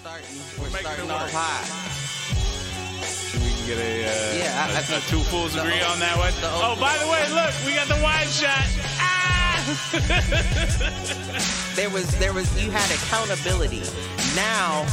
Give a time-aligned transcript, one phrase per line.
[0.00, 0.26] starting.
[0.58, 1.64] We're, we're starting off high.
[3.44, 5.80] We can get a, uh, Yeah, I- a, I a think two fools the agree
[5.80, 6.32] o- on that one.
[6.40, 8.66] the Oh, by the way, look, we got the wide shot.
[8.98, 9.60] Ah!
[11.76, 12.46] There was, there was.
[12.62, 13.82] You had accountability.
[14.34, 14.84] Now,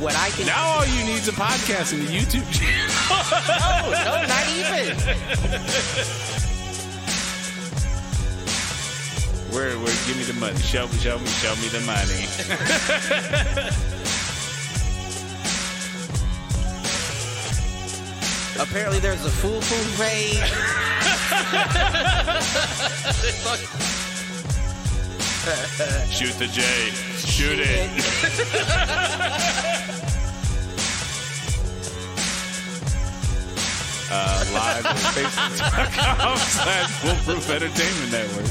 [0.00, 0.46] what I can.
[0.46, 2.88] now all you need is a podcast and a YouTube channel.
[3.60, 4.96] No, no, not even.
[9.52, 9.96] Where, where?
[10.06, 10.56] Give me the money.
[10.60, 12.26] Show me, show me, show me the money.
[18.62, 19.60] Apparently, there's a food
[19.98, 20.38] page.
[26.12, 26.62] Shoot the J.
[27.18, 27.90] Shoot it.
[34.14, 38.46] Uh, live on Facebook.com slash Foolproof Entertainment Network.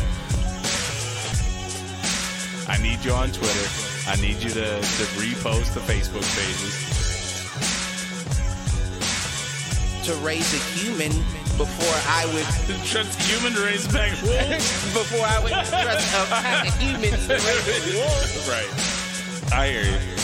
[2.67, 3.69] I need you on Twitter.
[4.07, 6.90] I need you to, to repost the Facebook pages.
[10.03, 11.11] To raise a human
[11.57, 12.45] before I would
[12.85, 18.49] Trust human race back before I would trust a humans to raise a.
[18.49, 19.53] Right.
[19.53, 20.20] I hear you.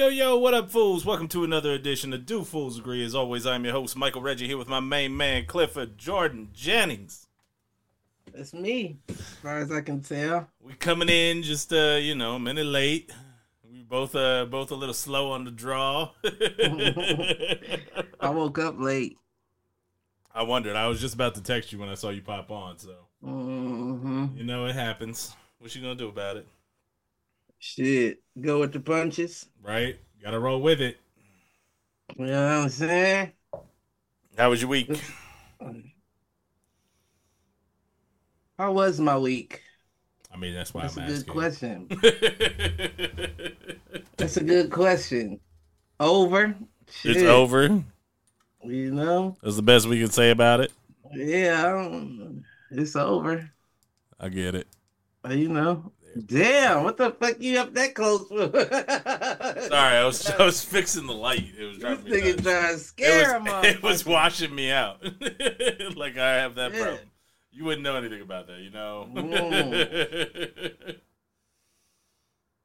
[0.00, 1.04] Yo, yo, yo, what up, fools?
[1.04, 3.04] Welcome to another edition of Do Fools Agree.
[3.04, 7.26] As always, I'm your host, Michael Reggie, here with my main man, Clifford Jordan Jennings.
[8.32, 10.48] That's me, as far as I can tell.
[10.58, 13.12] We coming in just uh, you know, a minute late.
[13.70, 16.12] We both uh both a little slow on the draw.
[18.20, 19.18] I woke up late.
[20.34, 20.76] I wondered.
[20.76, 24.28] I was just about to text you when I saw you pop on, so hmm
[24.34, 25.36] you know it happens.
[25.58, 26.48] What you gonna do about it?
[27.60, 29.46] Shit, go with the punches.
[29.62, 29.96] Right?
[30.22, 30.96] Gotta roll with it.
[32.18, 33.32] You know what I'm saying?
[34.36, 34.90] How was your week?
[38.58, 39.62] How was my week?
[40.32, 41.88] I mean, that's why That's a I'm good asking.
[41.88, 41.88] question.
[44.16, 45.40] That's a good question.
[45.98, 46.54] Over?
[47.04, 47.82] it's over.
[48.64, 49.36] You know?
[49.42, 50.72] That's the best we can say about it.
[51.14, 53.50] Yeah, I don't- it's over.
[54.18, 54.66] I get it.
[55.28, 55.92] You know?
[56.26, 58.50] Damn, what the fuck you up that close for?
[59.68, 61.46] Sorry, I was I was fixing the light.
[61.58, 62.42] It was This me nuts.
[62.42, 63.46] trying to scare him.
[63.46, 65.02] it was, it was washing me out.
[65.96, 66.82] like I have that Yeah.
[66.82, 67.00] problem.
[67.52, 69.08] You wouldn't know anything about that, you know.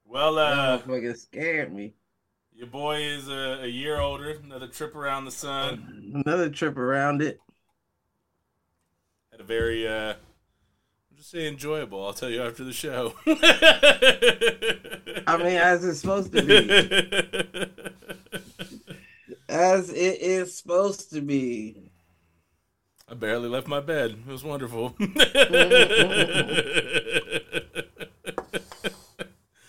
[0.05, 1.93] well, uh, Motherfucker scared me.
[2.55, 4.39] your boy is a, a year older.
[4.43, 6.23] Another trip around the sun.
[6.25, 7.39] Another trip around it.
[9.31, 10.13] Had a very, uh,
[11.25, 12.05] say enjoyable.
[12.05, 13.15] I'll tell you after the show.
[15.27, 16.69] I mean, as it's supposed to be.
[19.49, 21.91] As it is supposed to be.
[23.09, 24.11] I barely left my bed.
[24.11, 24.89] It was wonderful.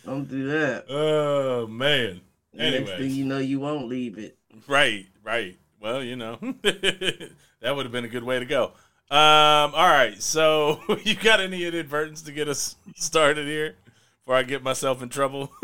[0.04, 0.84] Don't do that.
[0.90, 2.20] oh man.
[2.52, 4.36] Next thing you know, you won't leave it.
[4.66, 5.56] Right, right.
[5.80, 8.72] Well, you know, that would have been a good way to go.
[9.08, 10.20] Um, all right.
[10.20, 13.76] So, you got any inadvertence to get us started here
[14.24, 15.50] before I get myself in trouble?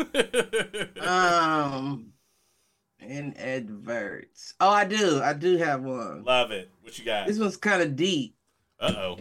[1.01, 2.13] Um,
[3.01, 4.55] in adverts.
[4.61, 5.21] Oh, I do.
[5.21, 6.25] I do have one.
[6.25, 6.71] Love it.
[6.83, 7.27] What you got?
[7.27, 8.37] This one's kind of deep.
[8.79, 9.19] Uh oh.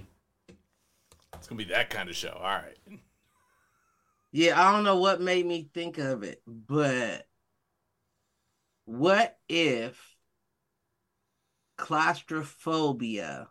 [1.34, 2.38] It's gonna be that kind of show.
[2.38, 2.78] All right.
[4.32, 7.28] Yeah, I don't know what made me think of it, but
[8.86, 10.00] what if
[11.78, 13.50] claustrophobia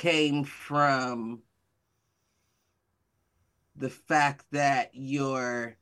[0.00, 1.42] came from
[3.76, 5.76] the fact that your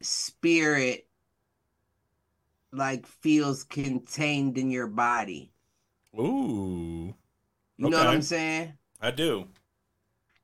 [0.00, 1.06] spirit
[2.72, 5.52] like feels contained in your body?
[6.18, 7.14] Ooh,
[7.76, 8.72] You know what I'm saying?
[8.98, 9.46] I do.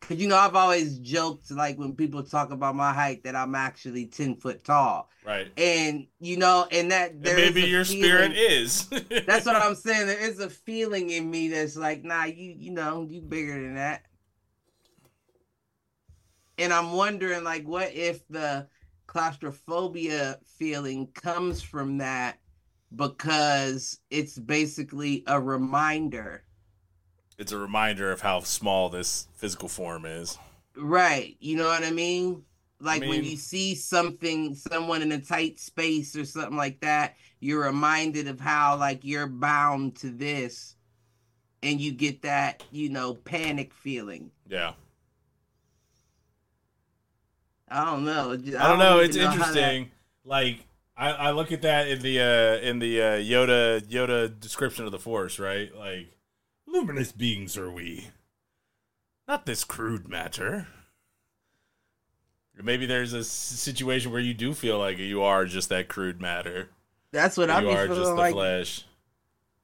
[0.08, 3.54] Cause you know I've always joked like when people talk about my height that I'm
[3.54, 5.52] actually ten foot tall, Right.
[5.58, 8.86] and you know, and that And there is maybe your feeling- spirit is.
[9.26, 10.06] That's what I'm saying.
[10.06, 13.74] There is a feeling in me that's like, nah, you you know, you bigger than
[13.74, 14.06] that.
[16.56, 18.66] And I'm wondering, like, what if the
[19.06, 22.38] claustrophobia feeling comes from that
[22.96, 26.44] because it's basically a reminder
[27.38, 30.36] It's a reminder of how small this physical form is.
[30.76, 31.36] Right.
[31.40, 32.42] You know what I mean?
[32.80, 37.16] Like when mean- you see something, someone in a tight space or something like that,
[37.40, 40.74] you're reminded of how like you're bound to this
[41.62, 44.30] and you get that, you know, panic feeling.
[44.48, 44.72] Yeah.
[47.68, 48.32] I don't know.
[48.32, 49.00] I don't know.
[49.00, 49.90] It's interesting.
[50.24, 54.84] Like I, I look at that in the uh, in the uh, Yoda Yoda description
[54.84, 55.74] of the Force, right?
[55.74, 56.08] Like
[56.68, 58.08] luminous beings are we,
[59.26, 60.68] not this crude matter.
[62.60, 66.70] Maybe there's a situation where you do feel like you are just that crude matter.
[67.12, 68.34] That's what I are feeling just the like.
[68.34, 68.84] flesh.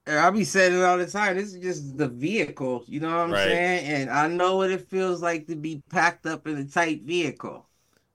[0.07, 1.37] And I be saying it all the time.
[1.37, 2.85] This is just the vehicle.
[2.87, 3.45] You know what I'm Right.
[3.45, 3.87] saying?
[3.87, 7.67] And I know what it feels like to be packed up in a tight vehicle.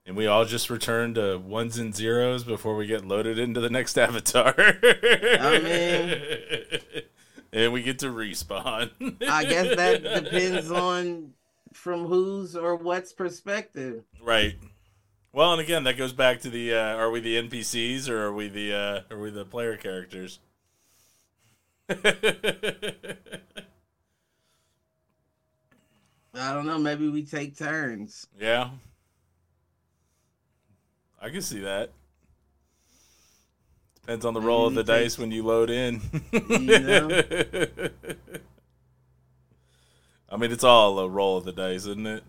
[0.06, 3.70] And we all just return to ones and zeros before we get loaded into the
[3.70, 4.54] next avatar.
[7.52, 8.92] And we get to respawn.
[9.28, 11.34] I guess that depends on
[11.74, 14.04] from whose or what's perspective.
[14.22, 14.56] Right.
[15.32, 18.34] Well, and again, that goes back to the: uh, are we the NPCs or are
[18.34, 20.40] we the uh, are we the player characters?
[21.90, 21.96] I
[26.54, 26.80] don't know.
[26.80, 28.28] Maybe we take turns.
[28.40, 28.70] yeah,
[31.22, 31.92] I can see that.
[34.10, 36.02] Depends on the roll of the dice when you load in.
[36.32, 37.24] You know?
[40.28, 42.24] I mean, it's all a roll of the dice, isn't it?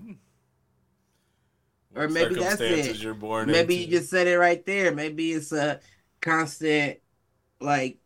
[1.97, 2.99] Or maybe that's it.
[2.99, 3.87] You're born Maybe into.
[3.87, 4.95] you just said it right there.
[4.95, 5.81] Maybe it's a
[6.21, 6.99] constant,
[7.63, 7.97] like,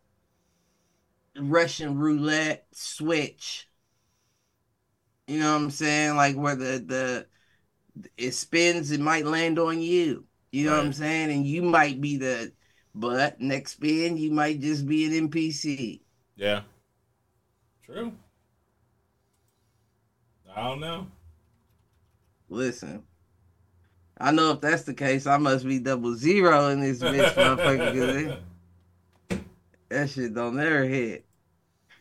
[1.36, 3.68] Russian roulette switch.
[5.26, 6.14] You know what I'm saying?
[6.14, 10.26] Like where the the it spins, it might land on you.
[10.52, 11.32] You know what I'm saying?
[11.32, 12.52] And you might be the,
[12.94, 16.00] but next spin you might just be an NPC.
[16.36, 16.62] Yeah.
[17.84, 18.12] True.
[20.54, 21.06] I don't know.
[22.48, 23.02] Listen,
[24.18, 28.30] I know if that's the case, I must be double zero in this bitch, motherfucker.
[29.30, 29.40] it-
[29.90, 31.24] that shit don't never hit.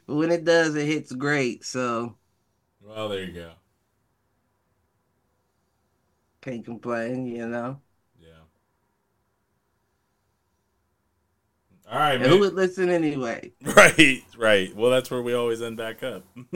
[0.07, 1.63] But when it does, it hits great.
[1.63, 2.15] So
[2.81, 3.51] well, there you go.
[6.41, 7.79] can't complain, you know.
[8.19, 8.29] Yeah.
[11.93, 13.51] All right, And who would listen anyway?
[13.61, 14.75] Right, right.
[14.75, 16.25] Well, that's where we always end back up.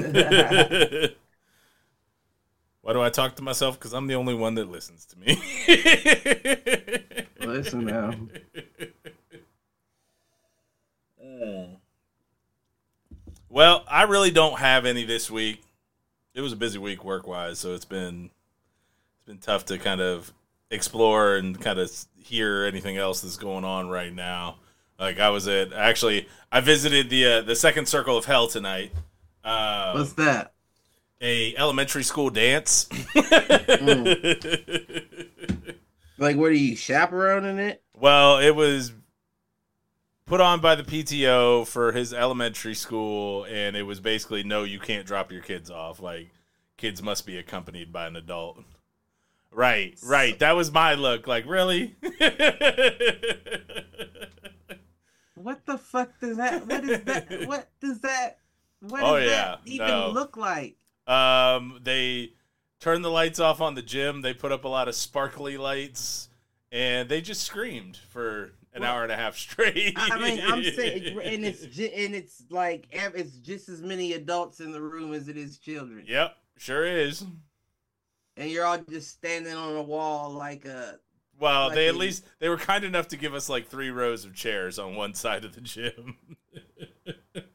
[2.81, 3.77] Why do I talk to myself?
[3.77, 5.39] Because I'm the only one that listens to me.
[7.39, 8.15] Listen now.
[11.23, 11.75] Mm.
[13.49, 15.63] Well, I really don't have any this week.
[16.35, 18.25] It was a busy week work wise, so it's been
[19.15, 20.33] it's been tough to kind of
[20.69, 21.89] explore and kind of
[22.21, 24.57] hear anything else that's going on right now.
[24.99, 28.91] Like I was at actually I visited the uh, the second circle of hell tonight.
[29.43, 30.53] Uh, What's that?
[31.21, 32.87] a elementary school dance.
[36.19, 37.83] Like, what are you chaperoning it?
[37.95, 38.91] Well, it was
[40.25, 44.79] put on by the PTO for his elementary school, and it was basically no, you
[44.79, 46.01] can't drop your kids off.
[46.01, 46.31] Like,
[46.75, 48.63] kids must be accompanied by an adult.
[49.51, 50.37] Right, right.
[50.39, 51.27] That was my look.
[51.27, 51.95] Like, really?
[55.37, 56.65] What the fuck does that?
[56.67, 57.27] What is that?
[57.47, 58.39] What does that?
[58.79, 60.09] What Oh, does yeah, that even no.
[60.11, 60.77] look like?
[61.07, 62.33] um, they
[62.79, 64.21] turned the lights off on the gym.
[64.21, 66.29] They put up a lot of sparkly lights,
[66.71, 69.93] and they just screamed for an Well, hour and a half straight.
[69.95, 74.71] I mean, I'm saying, and it's and it's like it's just as many adults in
[74.71, 77.23] the room as it is children, Yep, sure is.
[78.35, 80.99] and you're all just standing on a wall like a.
[81.39, 84.25] Well, they at Like- least they were kind enough to give us like three rows
[84.25, 86.17] of chairs on one side of the gym.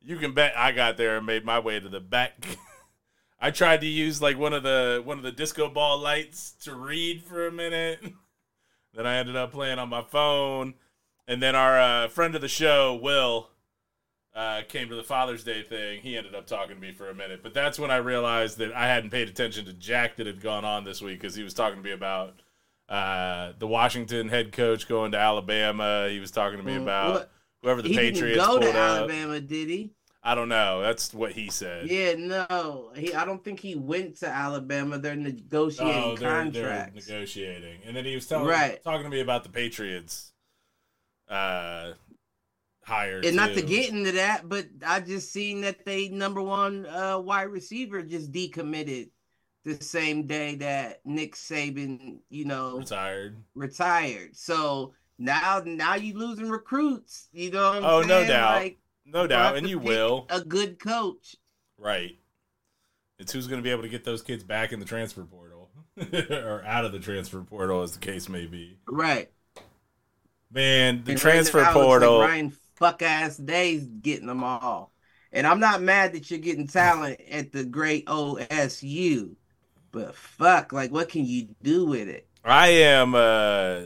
[0.00, 2.58] you can bet I got there and made my way to the back.
[3.40, 6.74] I tried to use like one of the one of the disco ball lights to
[6.74, 8.00] read for a minute.
[8.94, 10.74] Then I ended up playing on my phone,
[11.26, 13.48] and then our uh, friend of the show, Will,
[14.34, 16.02] uh, came to the Father's Day thing.
[16.02, 18.70] He ended up talking to me for a minute, but that's when I realized that
[18.74, 21.54] I hadn't paid attention to Jack that had gone on this week because he was
[21.54, 22.41] talking to me about
[22.92, 26.08] uh, the Washington head coach going to Alabama.
[26.10, 27.30] He was talking to me Mm, about what-
[27.62, 28.76] whoever the he Patriots didn't go to.
[28.78, 29.92] Alabama, did he?
[30.24, 30.82] I don't know.
[30.82, 31.90] That's what he said.
[31.90, 32.92] Yeah, no.
[32.94, 34.98] He, I don't think he went to Alabama.
[34.98, 38.80] They're negotiating Oh, they're, they're negotiating, and then he was telling Right.
[38.84, 40.32] talking to me about the Patriots
[41.28, 41.94] uh,
[42.84, 43.20] hire.
[43.24, 47.18] and not to get into that, but I just seen that they number one uh,
[47.18, 49.08] wide receiver just decommitted
[49.64, 53.36] the same day that Nick Saban, you know, retired.
[53.54, 54.36] retired.
[54.36, 57.28] So now, now you losing recruits.
[57.32, 58.08] You know what I'm Oh, saying?
[58.08, 58.54] no doubt.
[58.62, 60.26] Like, No doubt, and you will.
[60.30, 61.36] A good coach.
[61.78, 62.18] Right.
[63.18, 65.70] It's who's going to be able to get those kids back in the transfer portal
[66.30, 68.78] or out of the transfer portal, as the case may be.
[68.86, 69.30] Right.
[70.50, 72.18] Man, the And transfer right now, it looks portal.
[72.18, 74.92] Like Ryan fuck ass days getting them all.
[75.32, 79.36] And I'm not mad that you're getting talent at the great OSU,
[79.92, 82.26] but fuck, like what can you do with it?
[82.44, 83.82] I am, uh,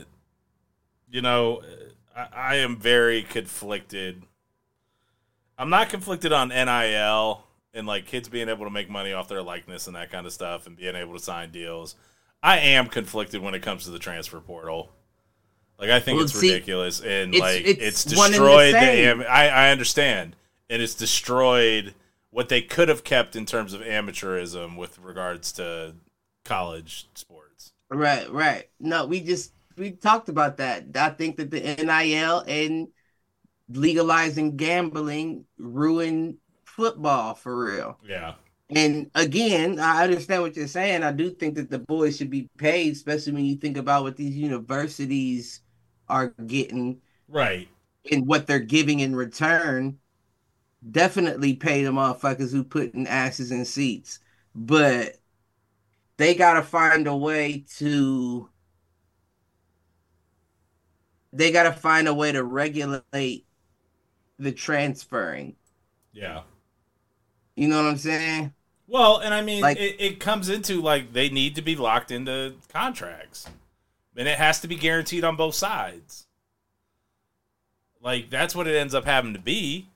[1.11, 1.61] you know,
[2.15, 4.23] I, I am very conflicted.
[5.57, 9.43] I'm not conflicted on NIL and like kids being able to make money off their
[9.43, 11.95] likeness and that kind of stuff and being able to sign deals.
[12.41, 14.91] I am conflicted when it comes to the transfer portal.
[15.79, 18.73] Like I think Well, it's see, ridiculous and it's- like it's it's, and the destroyed
[18.73, 20.35] the, I I understand.
[20.69, 21.93] And it's destroyed
[22.37, 25.95] what they could have kept in terms of amateurism with regards to
[26.45, 27.71] college sports.
[27.89, 28.69] Right, right.
[28.79, 30.85] No, we just we talked about that.
[30.93, 32.89] I think that the NIL and
[33.69, 37.97] legalizing gambling ruined football for real.
[38.07, 38.35] Yeah.
[38.69, 41.01] And again, I understand what you're saying.
[41.01, 44.15] I do think that the boys should be paid, especially when you think about what
[44.15, 45.61] these universities
[46.07, 47.67] are getting Right.
[48.11, 49.97] and what they're giving in return.
[50.89, 54.19] Definitely pay the motherfuckers who putting asses in seats.
[54.55, 55.17] But
[56.17, 58.49] they gotta find a way to
[61.33, 63.45] they gotta find a way to regulate
[64.39, 65.55] the transferring.
[66.13, 66.41] Yeah.
[67.55, 68.53] You know what I'm saying?
[68.87, 72.11] Well, and I mean, Like- it, it comes into like they need to be locked
[72.11, 73.47] into contracts,
[74.15, 76.25] and it has to be guaranteed on both sides.
[78.01, 79.89] Like that's what it ends up having to be.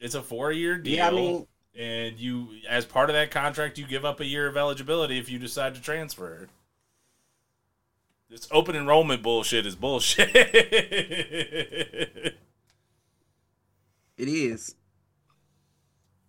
[0.00, 3.86] It's a four-year deal, Yeah, I mean- and you, as part of that contract, you
[3.86, 6.48] give up a year of eligibility if you decide to transfer.
[8.28, 10.34] This open enrollment bullshit is bullshit.
[14.18, 14.74] It is.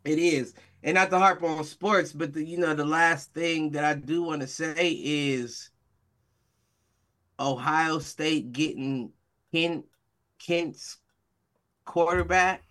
[0.05, 0.53] It is.
[0.83, 3.95] And not to harp on sports, but the you know, the last thing that I
[3.95, 5.71] do want to say is
[7.39, 9.11] Ohio State getting
[9.51, 9.85] Kent
[10.37, 10.97] Kent's
[11.83, 12.61] quarterback.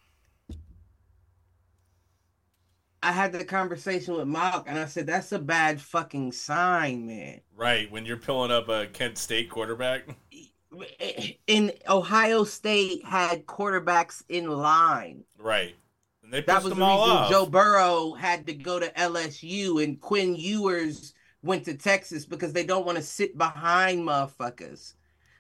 [3.03, 7.41] I had the conversation with Mark and I said that's a bad fucking sign, man.
[7.57, 10.05] right when you're pulling up a Kent State quarterback.
[11.47, 15.25] In Ohio State had quarterbacks in line.
[15.39, 15.75] Right.
[16.23, 17.31] And they That pushed was the them all reason off.
[17.31, 22.65] Joe Burrow had to go to LSU and Quinn Ewers went to Texas because they
[22.65, 24.95] don't want to sit behind motherfuckers.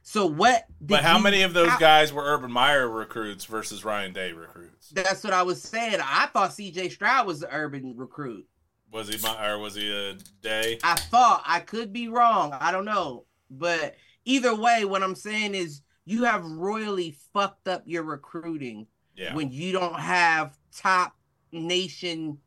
[0.09, 0.65] So what?
[0.81, 4.89] but how many of those how- guys were Urban Meyer recruits versus Ryan Day recruits?
[4.89, 5.99] That's what I was saying.
[6.03, 6.89] I thought C.J.
[6.89, 8.47] Stroud was the urban recruit.
[8.91, 10.79] Was he my or was he a Day?
[10.83, 12.55] I thought I could be wrong.
[12.59, 17.83] I don't know, but either way, what I'm saying is you have royally fucked up
[17.85, 18.87] your recruiting.
[19.15, 19.35] Yeah.
[19.35, 21.15] when you don't have top
[21.53, 22.39] nation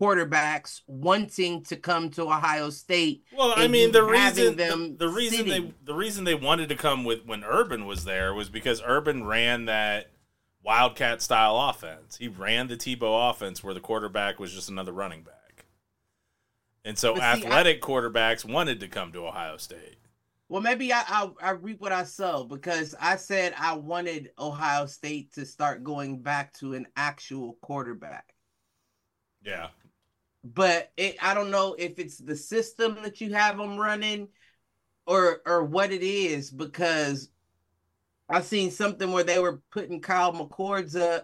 [0.00, 3.24] quarterbacks wanting to come to Ohio State.
[3.36, 6.76] Well, I mean, the reason them the, the reason they the reason they wanted to
[6.76, 10.10] come with when Urban was there was because Urban ran that
[10.62, 12.16] Wildcat style offense.
[12.16, 15.64] He ran the Tebow offense where the quarterback was just another running back.
[16.84, 19.96] And so But see, I- athletic quarterbacks wanted to come to Ohio State.
[20.50, 24.86] Well, maybe I, I I reap what I sow because I said I wanted Ohio
[24.86, 28.34] State to start going back to an actual quarterback.
[29.42, 29.68] Yeah.
[30.54, 34.28] But it, I don't know if it's the system that you have them running
[35.06, 37.30] or or what it is because
[38.28, 41.22] I've seen something where they were putting Kyle McCord's uh,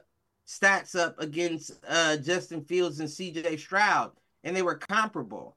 [0.49, 4.12] stats up against uh, Justin Fields and CJ Stroud,
[4.43, 5.57] and they were comparable.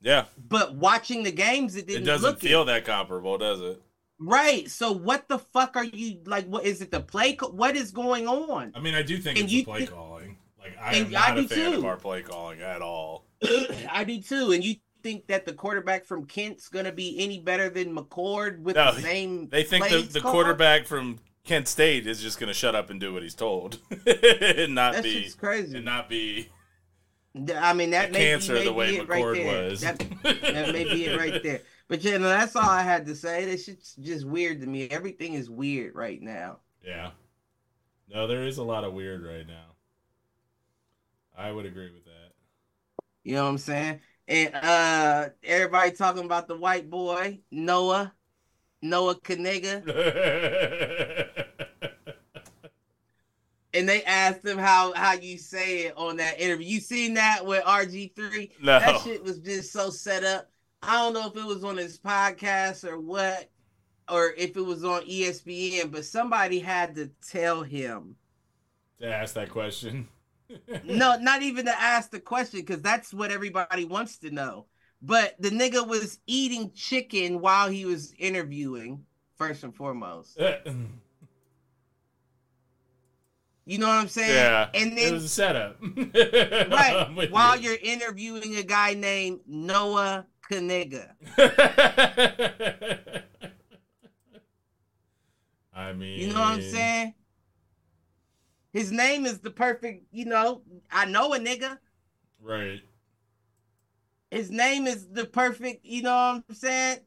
[0.00, 0.24] Yeah.
[0.48, 2.46] But watching the games, it It didn't doesn't look it.
[2.46, 3.80] feel that comparable, does it?
[4.18, 4.70] right.
[4.70, 6.46] So what the fuck are you like?
[6.46, 6.90] What is it?
[6.90, 7.34] The play?
[7.34, 8.72] Co- what is going on?
[8.74, 10.13] I mean, I do think And it's you the play think- calling.
[10.64, 11.86] Like I And am I not a do fan of too.
[11.86, 13.26] our play calling at all.
[13.90, 14.52] I do too.
[14.52, 18.76] And you think that the quarterback from Kent's gonna be any better than McCord with
[18.76, 19.48] No, the same?
[19.50, 22.98] They think the, the quarterback from Kent State is just going to shut up and
[22.98, 25.76] do what he's told, and not That be crazy.
[25.76, 26.48] and not be
[27.54, 29.68] I mean, that may cancer may the way right McCord there.
[29.68, 29.80] was.
[29.82, 31.60] That, that may be it right there.
[31.88, 33.44] But yeah, no, that's all I had to say.
[33.44, 34.88] This shit's just weird to me.
[34.88, 36.60] Everything is weird right now.
[36.82, 37.10] yeah.
[38.08, 39.73] No, there is a lot of weird right now.
[41.36, 42.32] I would agree with that.
[43.24, 44.00] You know what I'm saying?
[44.28, 48.12] And uh everybody talking about the white boy, Noah,
[48.82, 49.82] Noah Kanega.
[53.76, 56.64] And they asked him how how you say it on that interview.
[56.66, 58.50] You seen that with RG3?
[58.62, 60.48] no, That shit was just so set up.
[60.80, 63.50] I don't know if it was on his podcast or what,
[64.08, 68.14] or if it was on ESPN, but somebody had to tell him.
[69.00, 70.06] to ask that question.
[70.84, 74.66] No, not even to ask the question, because that's what everybody wants to know.
[75.00, 79.04] But the nigga was eating chicken while he was interviewing,
[79.36, 80.38] first and foremost.
[83.66, 84.30] You know what I'm saying?
[84.30, 84.68] Yeah.
[84.74, 85.78] And it then was a setup.
[86.14, 87.70] right while you.
[87.70, 91.12] you're interviewing a guy named Noah Kaniga.
[95.74, 97.14] I mean, You know what I'm saying?
[98.74, 101.78] His name is the perfect, you know, I know a nigga.
[102.42, 102.80] Right.
[104.32, 106.98] His name is the perfect, you know what I'm saying?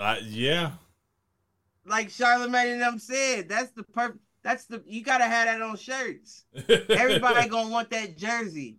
[0.00, 0.72] Uh, yeah.
[1.84, 5.76] Like Charlemagne and them said, that's the perfect that's the you gotta have that on
[5.76, 6.44] shirts.
[6.68, 8.78] Everybody gonna want that jersey.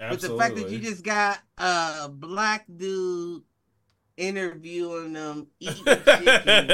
[0.00, 0.10] Absolutely.
[0.10, 3.42] But the fact that you just got a black dude
[4.16, 6.68] interviewing them eating chicken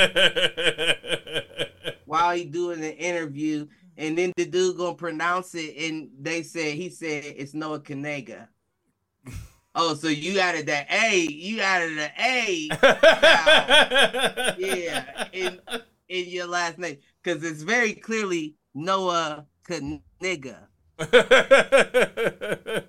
[2.07, 3.66] while he doing the interview,
[3.97, 8.49] and then the dude gonna pronounce it, and they said he said it's Noah Kanega.
[9.75, 12.68] Oh, so you added that A, you added an A,
[14.59, 15.61] yeah, in
[16.09, 20.66] in your last name because it's very clearly Noah Kanega,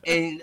[0.08, 0.41] and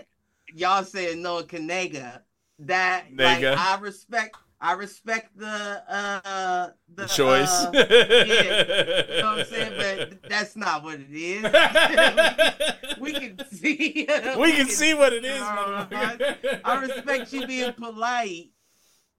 [0.54, 2.20] y'all saying Noah Kanega.
[2.60, 7.50] That like I respect, I respect the uh the the choice.
[7.50, 9.72] uh, you know what I'm saying?
[9.76, 11.42] But that's not what it is.
[13.00, 14.06] we can see.
[14.38, 15.40] we can see what it is.
[15.42, 16.60] Uh, motherfucker.
[16.64, 18.50] I respect you being polite,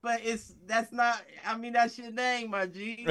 [0.02, 1.22] but it's that's not.
[1.46, 3.06] I mean, that's your name, my G.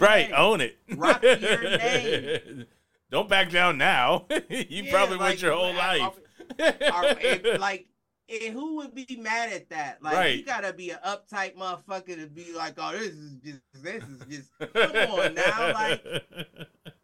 [0.00, 0.32] Right, name.
[0.36, 0.78] own it.
[0.96, 2.64] Rock your name.
[3.10, 4.24] Don't back down now.
[4.48, 6.12] you Yeah, probably like, went your whole I- life.
[6.92, 7.86] Are- if, like,
[8.28, 10.02] and who would be mad at that?
[10.02, 10.38] Like, Right.
[10.38, 14.22] you gotta be an uptight motherfucker to be like, "Oh, this is just, this is
[14.28, 16.04] just." Come on now, like,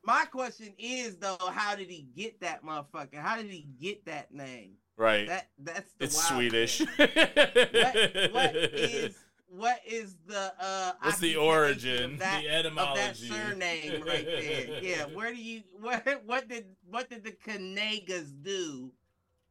[0.05, 3.17] my question is though, how did he get that motherfucker?
[3.17, 4.73] How did he get that name?
[4.97, 5.27] right.
[5.29, 6.81] That that's the it's Swedish.
[6.81, 9.17] What, what is
[9.49, 10.93] what is the uh?
[11.03, 14.79] What's the origin, of that, the of that surname right there?
[14.83, 18.91] Yeah, where do you what what did what did the Kanegas do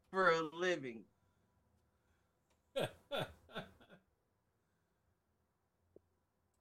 [0.10, 1.04] for a living?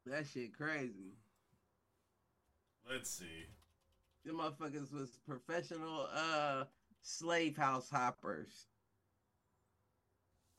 [0.07, 1.15] That shit crazy.
[2.91, 3.47] Let's see.
[4.25, 6.65] Them motherfuckers was professional uh
[7.03, 8.67] slave house hoppers.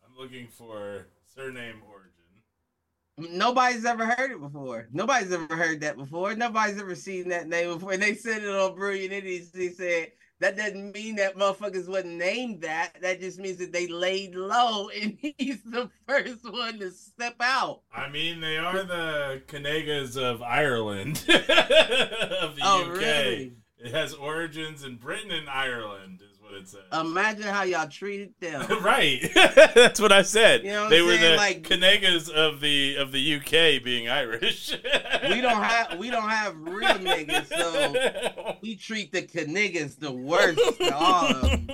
[0.06, 3.38] I'm looking for surname origin.
[3.38, 4.88] Nobody's ever heard it before.
[4.92, 6.34] Nobody's ever heard that before.
[6.34, 7.92] Nobody's ever seen that name before.
[7.92, 9.50] And they said it on Brilliant Idiots.
[9.50, 13.02] They said that doesn't mean that motherfuckers wasn't named that.
[13.02, 17.82] That just means that they laid low and he's the first one to step out.
[17.96, 22.98] I mean, they are the Kanegas of Ireland, of the Oh, UK.
[22.98, 23.54] really?
[23.84, 26.22] It has origins in Britain and Ireland,
[26.54, 27.06] is what uh, it says.
[27.12, 28.66] Imagine how y'all treated them.
[28.84, 29.20] right,
[29.76, 30.64] that's what I said.
[30.64, 31.32] You know what they I'm were saying?
[31.32, 34.76] the Like- Kanegas of the of the UK, being Irish.
[35.30, 40.60] We don't have we don't have real niggas, so we treat the Kanigas the worst
[40.60, 41.68] of all of them.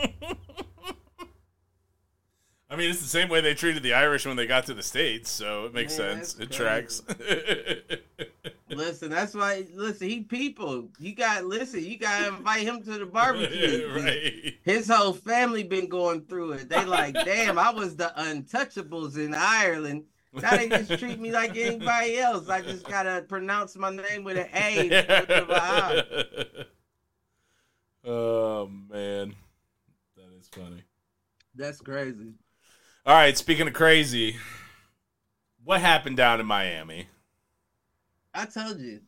[2.70, 4.84] I mean, it's the same way they treated the Irish when they got to the
[4.84, 6.38] states, so it makes Man, sense.
[6.38, 7.02] It tracks.
[8.70, 9.66] Listen, that's why.
[9.74, 10.90] Listen, he people.
[11.00, 11.84] You got listen.
[11.84, 13.90] You got to invite him to the barbecue.
[13.96, 14.56] right.
[14.64, 16.70] His whole family been going through it.
[16.70, 20.04] They like, damn, I was the untouchables in Ireland.
[20.34, 22.50] Now they just treat me like anybody else.
[22.50, 24.80] I just gotta pronounce my name with an A.
[24.98, 26.04] instead of a I.
[28.06, 29.34] oh man,
[30.18, 30.84] that is funny.
[31.56, 32.34] That's crazy.
[33.08, 34.36] All right, speaking of crazy,
[35.64, 37.08] what happened down in Miami?
[38.34, 39.00] I told you.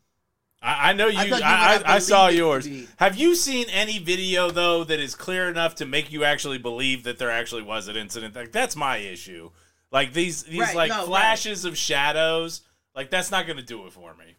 [0.61, 1.19] I, I know you.
[1.19, 2.89] I you I, I I, saw believe it to yours.
[2.95, 7.03] Have you seen any video though that is clear enough to make you actually believe
[7.03, 8.37] that there actually was an incident?
[8.37, 9.51] Like that's my issue.
[9.91, 11.05] Like these these Right, like no, right.
[11.05, 12.61] flashes of shadows.
[12.95, 14.37] Like that's not going to do it for me.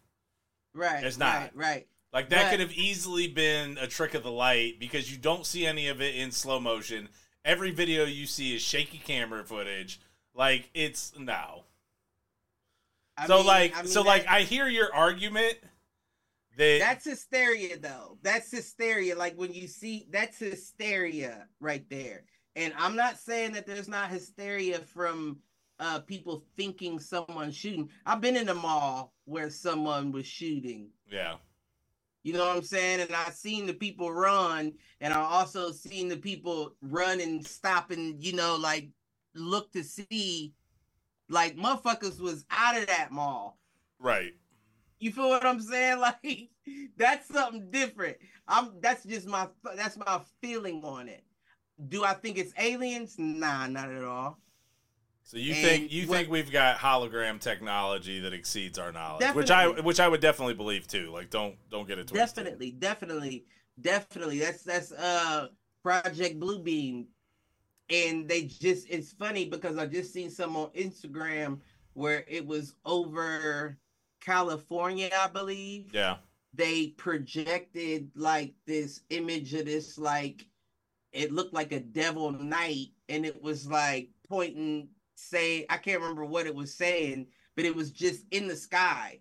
[0.75, 1.05] Right.
[1.05, 1.35] It's not.
[1.37, 1.51] Right.
[1.55, 1.87] Right.
[2.15, 5.45] Like that But- could have easily been a trick of the light because you don't
[5.45, 7.11] see any of it in slow motion.
[7.45, 10.01] Every video you see is shaky camera footage.
[10.35, 11.65] Like it's no.
[13.17, 15.59] I so mean- like I mean, so like I hear your argument
[16.57, 18.19] that That's hysteria, though.
[18.23, 19.17] That's hysteria.
[19.17, 22.25] Like when you see that's hysteria right there.
[22.57, 25.39] And I'm not saying that there's not hysteria from
[25.79, 27.89] uh people thinking someone's shooting.
[28.05, 30.91] I've been in a mall where someone was shooting.
[31.11, 31.37] yeah.
[32.23, 33.01] You know what I'm saying?
[33.01, 37.91] And I seen the people run, and I also seen the people run and stop
[37.91, 38.91] and you know like
[39.35, 40.53] look to see,
[41.29, 43.59] like motherfuckers was out of that mall.
[43.99, 44.35] Right.
[44.99, 45.99] You feel what I'm saying?
[46.01, 46.51] Like
[46.97, 48.19] that's something different.
[48.47, 51.25] I'm that's just my that's my feeling on it.
[51.89, 53.15] Do I think it's aliens?
[53.19, 54.39] Nah, not at all.
[55.31, 59.33] So you And think you what- think we've got hologram technology that exceeds our knowledge,
[59.33, 61.13] which I which I would definitely believe too.
[61.13, 62.35] Like don't don't get it twisted.
[62.35, 63.45] Definitely, definitely,
[63.81, 64.41] definitely.
[64.41, 65.47] That's that's uh
[65.85, 67.07] Project Blue Beam.
[67.91, 71.61] And they just it's funny because I just seen some on Instagram
[71.93, 73.79] where it was over
[74.21, 75.95] California, I believe.
[75.95, 76.17] Yeah.
[76.55, 80.45] They projected like this image of this like
[81.13, 84.89] it looked like a devil knight and it was like pointing
[85.29, 89.21] say I can't remember what it was saying, but it was just in the sky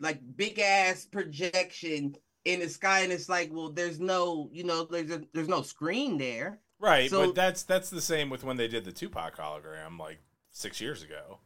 [0.00, 4.84] like big ass projection in the sky and it's like well there's no you know
[4.84, 8.56] there's a, there's no screen there Right, So- but that's that's the same with when
[8.56, 10.18] they did the Tupac hologram like
[10.50, 11.38] six years ago.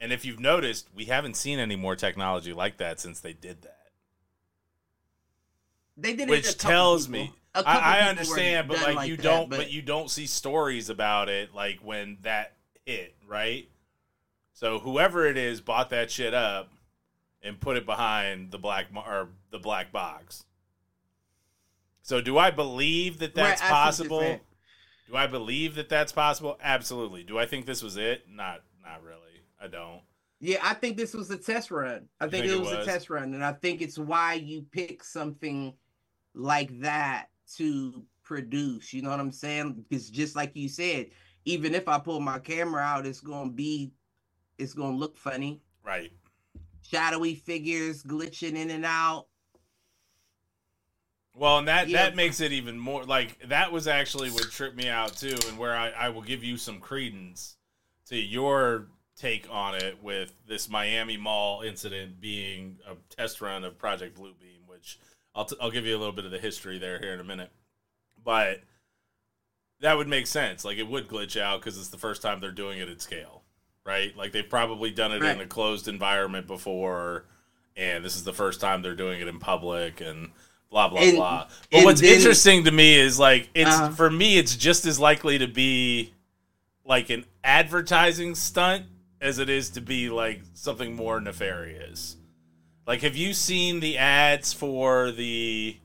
[0.00, 3.62] And if you've noticed, we haven't seen any more technology like that since they did
[3.62, 3.78] that.
[5.96, 7.26] they did it Which tells people.
[7.26, 10.26] me I, I understand, but done like, you that, don't but, but you don't see
[10.26, 13.68] stories about it like when that hit, right?
[14.54, 16.70] So whoever it is bought that shit up
[17.42, 20.44] and put it behind the black or the black box.
[22.02, 24.40] So do I believe that that's I see what you're possible?
[25.08, 26.58] Do I believe that that's possible?
[26.62, 27.22] Absolutely.
[27.22, 28.24] Do I think this was it?
[28.30, 29.18] Not not really.
[29.60, 30.00] I don't.
[30.40, 32.72] yeah i think this was a test run i think, think it was?
[32.72, 35.72] a test run and i think it's why you pick something
[36.34, 41.06] like that to produce you know what i'm saying because just like you said
[41.44, 43.92] even if i pull my camera out it's gonna be
[44.58, 46.12] it's gonna look funny Right.
[46.82, 49.26] shadowy figures glitching in and out
[51.34, 52.04] Well, and that Yeah.
[52.04, 55.58] that makes it even more like that was actually what tripped me out too, and
[55.58, 57.56] where I, I will give you some credence
[58.06, 63.78] to your take on it with this Miami Mall incident being a test run of
[63.78, 64.98] Project Blue Beam, which
[65.34, 67.24] I'll t- I'll give you a little bit of the history there here in a
[67.24, 67.50] minute,
[68.22, 68.60] but
[69.80, 70.64] that would make sense.
[70.64, 73.42] Like it would glitch out because it's the first time they're doing it at scale,
[73.84, 74.16] right?
[74.16, 77.24] Like they've probably done it in a closed environment before,
[77.76, 80.30] and this is the first time they're doing it in public, and
[80.70, 81.48] blah blah And- blah.
[81.70, 83.90] But what's then- interesting to me is like it's Uh-huh.
[83.90, 86.12] for me, it's just as likely to be
[86.84, 88.86] like an advertising stunt
[89.20, 92.16] as it is to be like something more nefarious.
[92.86, 95.76] Like, have you seen the ads for the?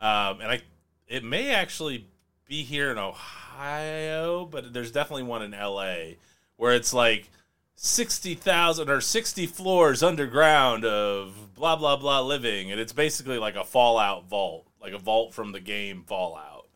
[0.00, 0.62] Um, and I,
[1.06, 2.08] it may actually
[2.46, 6.18] be here in Ohio, but there's definitely one in L.A.
[6.56, 7.30] where it's like
[7.76, 13.56] sixty thousand or sixty floors underground of blah blah blah living, and it's basically like
[13.56, 16.66] a Fallout vault, like a vault from the game Fallout.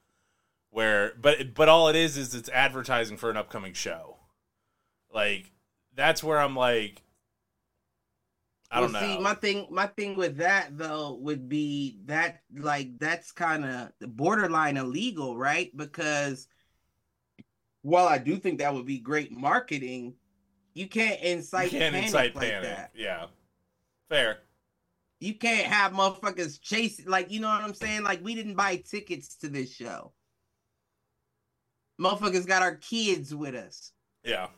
[0.71, 4.17] Where, but but all it is is it's advertising for an upcoming show.
[5.13, 5.51] Like
[5.95, 7.03] that's where I'm like,
[8.71, 9.15] I don't Well, know.
[9.17, 13.93] See, my thing, my thing with that though would be that like that's kind of
[14.17, 15.75] borderline illegal, right?
[15.77, 16.49] Because
[17.83, 20.15] while I do think that would be great marketing,
[20.75, 22.69] you can't you incite can't panic incite like panic.
[22.69, 22.91] that.
[22.95, 23.27] Yeah,
[24.11, 24.41] fair.
[25.21, 28.03] You can't have motherfuckers chase like you know what I'm saying.
[28.03, 30.13] Like we didn't buy tickets to this show.
[32.01, 33.93] Motherfuckers got our kids with us.
[34.23, 34.49] Yeah.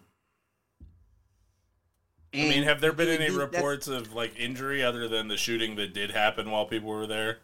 [2.32, 5.92] I mean, have there been any reports of like injury other than the shooting that
[5.94, 7.38] did happen while people were there?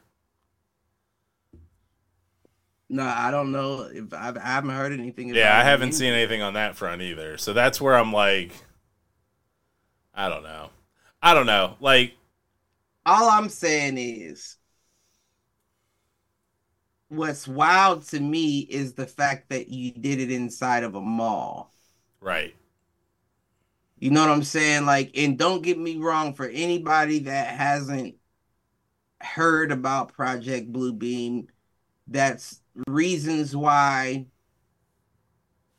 [2.89, 5.35] No, I don't know if I've, I haven't heard anything.
[5.35, 7.37] Yeah, I haven't seen anything on that front either.
[7.37, 8.53] So that's where I'm like,
[10.15, 10.71] I don't know.
[11.23, 11.77] I don't know.
[11.81, 12.15] Like,
[13.05, 14.57] all I'm saying is
[17.09, 21.73] what's wild to me is the fact that you did it inside of a mall.
[22.21, 22.55] right.
[23.99, 24.85] You know what I'm saying?
[24.85, 28.17] Like, and don't get me wrong for anybody that hasn't
[29.21, 31.49] heard about Project Blue Beam,
[32.07, 34.27] that's reasons why.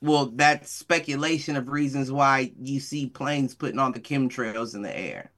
[0.02, 4.96] Well, that's speculation of reasons why you see planes putting on the chemtrails in the
[4.96, 5.32] air.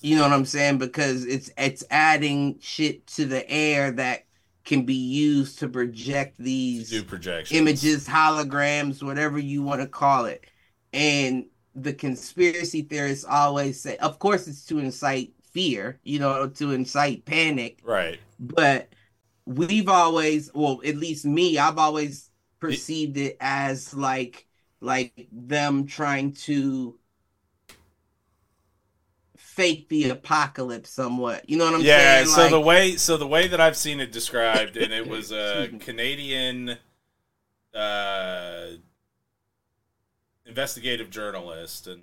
[0.00, 0.78] You know what I'm saying?
[0.78, 4.26] Because it's it's adding shit to the air that
[4.64, 7.58] can be used to project these Do projections.
[7.58, 10.44] images, holograms, whatever you want to call it.
[10.92, 16.72] And the conspiracy theorists always say, of course, it's to incite fear, you know, to
[16.72, 17.80] incite panic.
[17.82, 18.18] Right.
[18.40, 18.88] But
[19.44, 24.46] we've always, well, at least me, I've always perceived it as like,
[24.80, 26.98] like them trying to
[29.54, 31.48] fake the apocalypse somewhat.
[31.48, 31.88] You know what I'm saying?
[31.88, 32.24] yeah.
[32.24, 35.30] So Like- the way, so the way that I've seen it described, and it was
[35.32, 36.76] a Canadian
[37.74, 38.66] uh,
[40.46, 42.02] investigative journalist and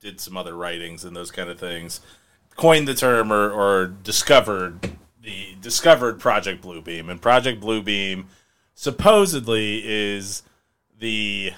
[0.00, 2.00] did some other writings and those kind of things.
[2.56, 8.26] Coined the term or, or discovered the discovered Project Blue Beam, and Project Blue Beam
[8.74, 10.42] supposedly is
[10.98, 11.52] the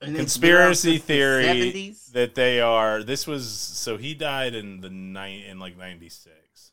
[0.00, 2.12] conspiracy the theory 70s?
[2.12, 3.02] that they are.
[3.02, 6.72] This was so he died in the night in like '96.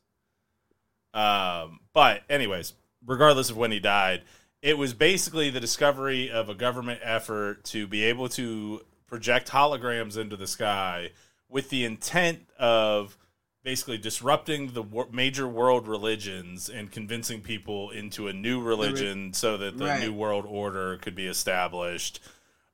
[1.14, 2.74] Um, but anyways,
[3.06, 4.22] regardless of when he died,
[4.62, 10.18] it was basically the discovery of a government effort to be able to project holograms
[10.18, 11.10] into the sky
[11.50, 13.18] with the intent of
[13.64, 19.58] basically disrupting the wor- major world religions and convincing people into a new religion so
[19.58, 20.00] that the Right.
[20.00, 22.20] new world order could be established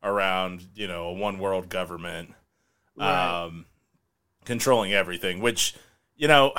[0.03, 2.33] around you know a one world government
[2.95, 3.43] Right.
[3.43, 3.65] um
[4.45, 5.75] controlling everything which
[6.15, 6.53] you know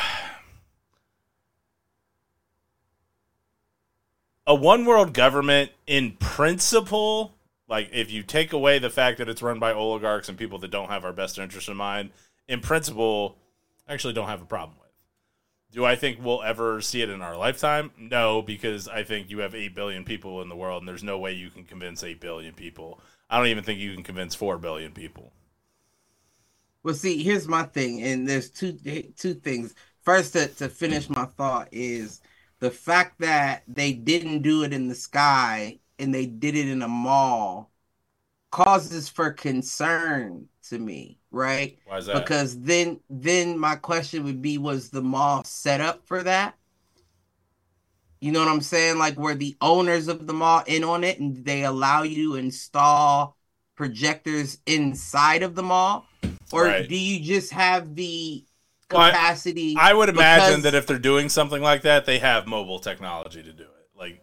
[4.46, 7.34] a one world government in principle
[7.68, 10.70] like if you take away the fact that it's run by oligarchs and people that
[10.70, 12.10] don't have our best interest in mind
[12.46, 13.36] in principle
[13.88, 14.88] I actually don't have a problem with
[15.70, 17.90] do I think we'll ever see it in our lifetime?
[17.98, 21.18] No, because I think you have 8 billion people in the world, and there's no
[21.18, 23.00] way you can convince 8 billion people.
[23.30, 25.32] I don't even think you can convince 4 billion people.
[26.82, 29.74] Well, see, here's my thing, and there's two two things.
[30.02, 32.22] First, to, to finish my thought is
[32.60, 36.82] the fact that they didn't do it in the sky and they did it in
[36.82, 37.70] a mall
[38.50, 41.78] causes for concern to me, right?
[41.84, 42.14] Why is that?
[42.14, 46.57] Because then then my question would be was the mall set up for that?
[48.20, 48.98] You know what I'm saying?
[48.98, 52.36] Like were the owners of the mall in on it and they allow you to
[52.36, 53.36] install
[53.76, 56.06] projectors inside of the mall?
[56.52, 56.88] Or Right.
[56.88, 58.44] do you just have the
[58.90, 59.76] Well, I- capacity?
[59.78, 63.52] I would imagine that if they're doing something like that, they have mobile technology to
[63.52, 63.88] do it.
[63.96, 64.22] Like,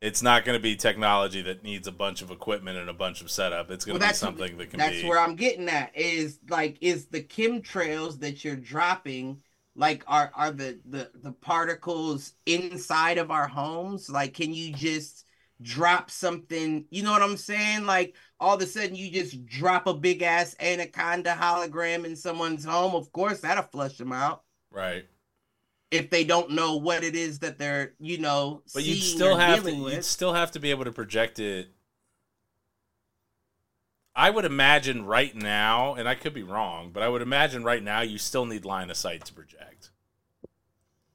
[0.00, 3.20] it's not going to be technology that needs a bunch of equipment and a bunch
[3.20, 3.70] of setup.
[3.70, 5.08] It's going Well, to be something that can That's be.
[5.08, 5.96] where I'm getting at.
[5.96, 9.42] Is like is the chemtrails that you're dropping
[9.76, 14.10] like are are the the the particles inside of our homes?
[14.10, 15.24] Like can you just
[15.62, 17.86] drop something, you know what I'm saying?
[17.86, 22.64] Like all of a sudden you just drop a big ass anaconda hologram in someone's
[22.64, 22.94] home.
[22.94, 25.06] Of course that'll flush them out right.
[25.90, 29.64] if they don't know what it is that they're, you know, But you'd still have
[29.64, 29.72] to.
[29.72, 31.68] You'd still have to be able to project it.
[34.16, 37.82] I would imagine right now, and I could be wrong, but I would imagine right
[37.82, 39.90] now you still need line of sight to project.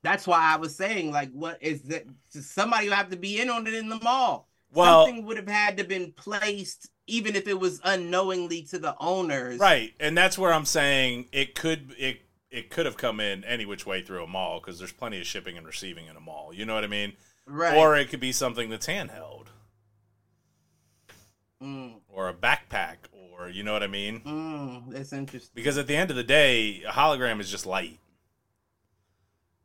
[0.04, 2.06] That's why I was saying, like, what is that?
[2.30, 4.48] Somebody will have to be in on it in the mall.
[4.72, 8.96] Well- something would have had to been placed, even if it was unknowingly to the
[9.00, 9.60] owners.
[9.60, 13.66] Right, and that's where I'm saying it could it it could have come in any
[13.66, 16.54] which way through a mall because there's plenty of shipping and receiving in a mall.
[16.54, 17.14] You know what I mean?
[17.46, 17.78] Right.
[17.78, 19.48] Or it could be something that's handheld,
[21.62, 24.22] mm, or a backpack, or you know what I mean?
[24.22, 25.52] mm, that's interesting.
[25.54, 28.00] Because at the end of the day, a hologram is just light.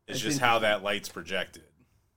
[0.07, 1.63] It's That's just how that light's projected.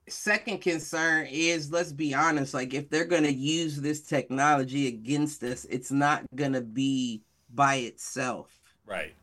[0.06, 5.64] Second concern is, let's be honest, like if they're gonna use this technology against us,
[5.70, 7.22] it's not gonna be
[7.54, 8.54] by itself.
[8.84, 9.14] Right.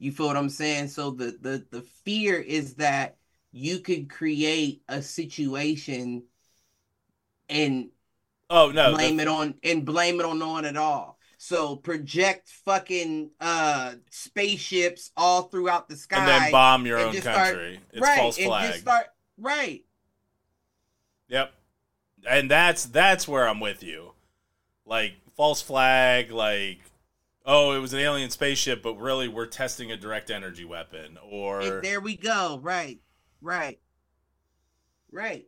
[0.00, 0.88] You feel what I'm saying?
[0.88, 3.16] So the the the fear is that
[3.52, 6.24] you could create a situation
[7.48, 7.90] and
[8.50, 8.92] Oh no.
[8.92, 11.15] blame the- it on and blame it on no one at all.
[11.46, 17.22] So project fucking uh spaceships all throughout the sky and then bomb your own just
[17.22, 17.80] start- country.
[17.92, 18.70] it's right, false and flag.
[18.72, 19.06] just start
[19.38, 19.84] right.
[21.28, 21.52] Yep.
[22.28, 24.14] And that's that's where I'm with you.
[24.84, 26.80] Like false flag, like
[27.44, 31.60] oh, it was an alien spaceship, but really we're testing a direct energy weapon or
[31.60, 32.58] And there we go.
[32.60, 32.98] Right.
[33.40, 33.78] Right.
[35.12, 35.46] Right.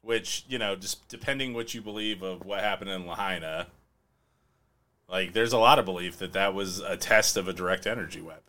[0.00, 3.66] which, you know, just depending what you believe of what happened in Lahaina,
[5.08, 8.20] like there's a lot of belief that that was a test of a direct energy
[8.20, 8.42] weapon.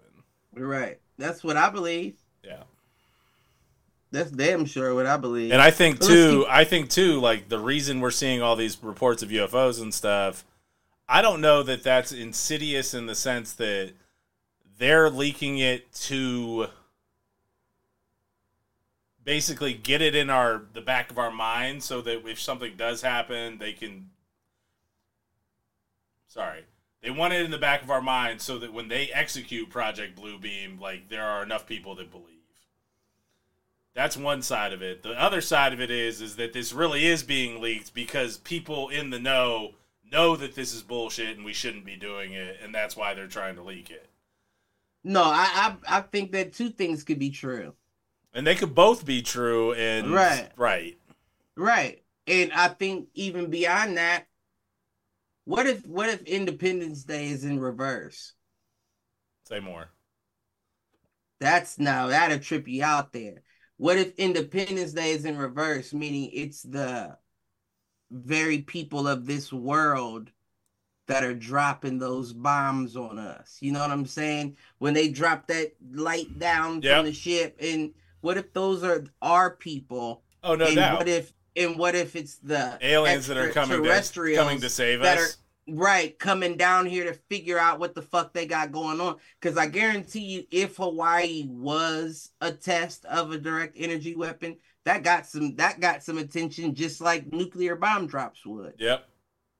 [0.55, 0.99] Right.
[1.17, 2.15] That's what I believe.
[2.43, 2.63] Yeah.
[4.11, 5.51] That's damn sure what I believe.
[5.51, 9.23] And I think too, I think too, like the reason we're seeing all these reports
[9.23, 10.45] of UFOs and stuff,
[11.09, 13.93] I don't know that that's insidious in the sense that
[14.77, 16.67] they're leaking it to
[19.23, 23.01] basically get it in our the back of our mind so that if something does
[23.01, 24.09] happen, they can
[26.33, 26.61] Sorry.
[27.03, 30.15] They want it in the back of our mind so that when they execute Project
[30.15, 32.29] Blue Beam, like there are enough people that believe.
[33.93, 35.03] That's one side of it.
[35.03, 38.89] The other side of it is is that this really is being leaked because people
[38.89, 39.75] in the know
[40.11, 43.27] know that this is bullshit and we shouldn't be doing it, and that's why they're
[43.27, 44.09] trying to leak it.
[45.03, 47.73] no, I, I I think that two things could be true.
[48.33, 50.49] And they could both be true and Right.
[50.55, 50.97] right.
[51.55, 52.01] Right.
[52.25, 54.25] And I think even beyond that,
[55.45, 58.33] what if what if Independence Day is in reverse?
[59.47, 59.89] Say more.
[61.39, 63.41] That's now that'll trip you out there.
[63.77, 67.17] What if Independence Day is in reverse, meaning it's the
[68.11, 70.31] very people of this world
[71.07, 73.57] that are dropping those bombs on us.
[73.59, 74.55] You know what I'm saying?
[74.77, 76.95] When they drop that light down Yep.
[76.97, 80.23] from the ship, and what if those are our people?
[80.43, 80.99] Oh no and doubt.
[80.99, 85.01] what if and what if it's the Aliens that are coming to, coming to save
[85.01, 85.37] us.
[85.67, 89.17] right coming down here to figure out what the fuck they got going on?
[89.39, 95.03] Because I guarantee you, if Hawaii was a test of a direct energy weapon, that
[95.03, 98.73] got some that got some attention, just like nuclear bomb drops would.
[98.77, 99.07] Yep.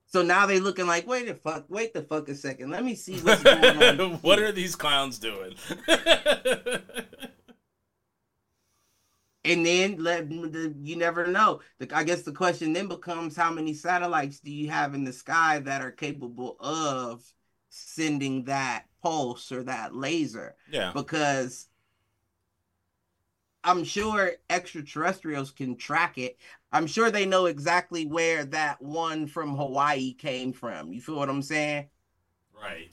[0.05, 2.69] So now they looking like, wait the fuck, wait the fuck a second.
[2.69, 4.11] Let me see what's going on.
[4.17, 5.55] what are these clowns doing?
[9.45, 11.59] and then let the, you never know.
[11.79, 15.13] The, I guess the question then becomes how many satellites do you have in the
[15.13, 17.23] sky that are capable of
[17.69, 20.55] sending that pulse or that laser?
[20.71, 20.91] yeah.
[20.93, 21.67] Because
[23.63, 26.37] I'm sure extraterrestrials can track it.
[26.71, 30.91] I'm sure they know exactly where that one from Hawaii came from.
[30.91, 31.87] You feel what I'm saying?
[32.53, 32.91] Right.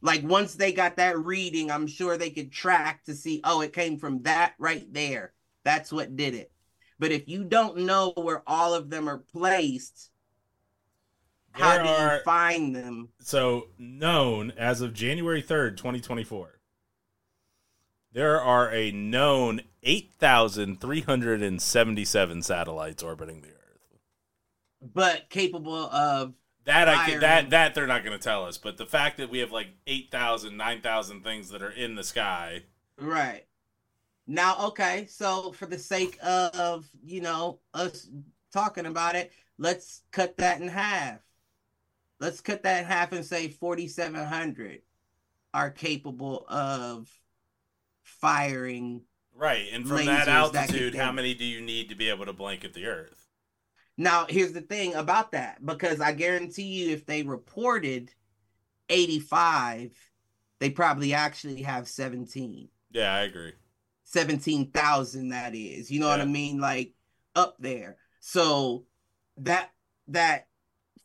[0.00, 3.72] Like once they got that reading, I'm sure they could track to see, oh, it
[3.72, 5.32] came from that right there.
[5.68, 6.50] That's what did it.
[6.98, 10.10] But if you don't know where all of them are placed,
[11.50, 13.10] how do are you find them?
[13.20, 16.60] so known as of January 3rd, 2024.
[18.14, 23.98] There are a known 8,377 satellites orbiting the Earth.
[24.80, 26.32] But capable of
[26.64, 29.28] That I can, that that they're not going to tell us, but the fact that
[29.28, 32.62] we have like 8,000, 9,000 things that are in the sky.
[32.98, 33.44] right.
[34.30, 38.08] Now, okay, so for the sake of, you know, us
[38.52, 41.20] talking about it, let's cut that in half.
[42.20, 44.82] Let's cut that in half and say 4,700
[45.54, 47.10] are capable of
[48.02, 49.00] firing
[49.34, 52.32] Right, and from that that altitude, how many do you need to be able to
[52.32, 53.28] blanket the Earth?
[53.96, 58.10] Now, here's the thing about that because I guarantee you, if they reported
[58.88, 59.92] 85,
[60.58, 62.68] they probably actually have 17.
[62.90, 63.52] Yeah, I agree.
[64.10, 65.90] 17,000 that is.
[65.90, 66.58] You know what I mean?
[66.58, 66.94] Like
[67.36, 67.96] up there.
[68.20, 68.84] So
[69.36, 69.70] that
[70.08, 70.46] that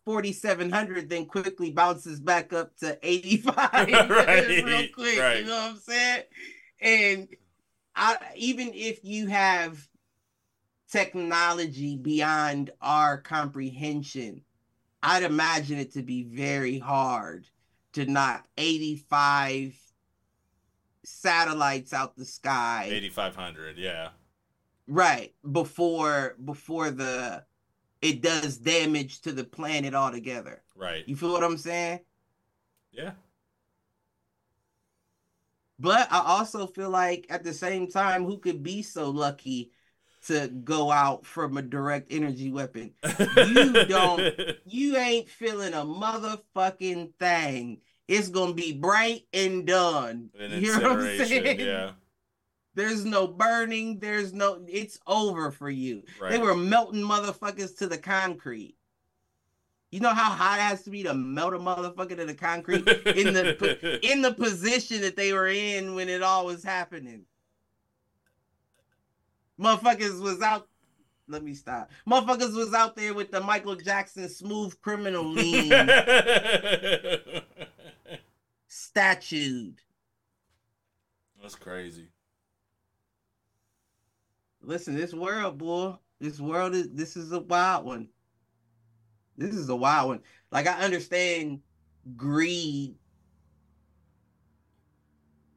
[0.05, 3.57] 4700 then quickly bounces back up to 85
[4.09, 5.19] Right, real quick.
[5.19, 5.39] right.
[5.39, 6.23] You know what I'm saying?
[6.81, 7.27] And
[7.95, 9.85] I even if you have
[10.89, 14.41] technology beyond our comprehension,
[15.01, 17.47] I'd imagine it to be very hard
[17.93, 19.77] to knock 85
[21.03, 24.09] satellites out the sky 8,500, yeah.
[24.87, 27.43] right before before the
[28.01, 31.07] it does damage to the planet altogether Right.
[31.07, 31.99] you feel what i'm saying
[32.91, 33.11] Yeah.
[35.79, 39.71] but i also feel like at the same time who could be so lucky
[40.27, 42.93] to go out from a direct energy weapon
[43.47, 44.33] You don't-
[44.65, 50.89] you ain't feeling a motherfucking thing it's gonna be bright and done An you know
[50.93, 51.91] what i'm saying yeah.
[52.75, 56.31] there's no burning there's no it's over for you Right.
[56.31, 58.75] They were melting motherfuckers to the concrete.
[59.91, 62.87] You know how hot it has to be to melt a motherfucker to the concrete
[62.87, 67.25] in the in the position that they were in when it all was happening.
[69.59, 70.67] Motherfuckers was out.
[71.27, 71.91] Let me stop.
[72.09, 75.69] Motherfuckers was out there with the Michael Jackson smooth criminal lean
[78.73, 79.79] statued.
[81.39, 82.07] That's crazy.
[84.61, 88.07] Listen, this world, boy, this world is this is a wild one.
[89.37, 90.19] This is a wild one.
[90.51, 91.61] Like I understand
[92.17, 92.95] greed.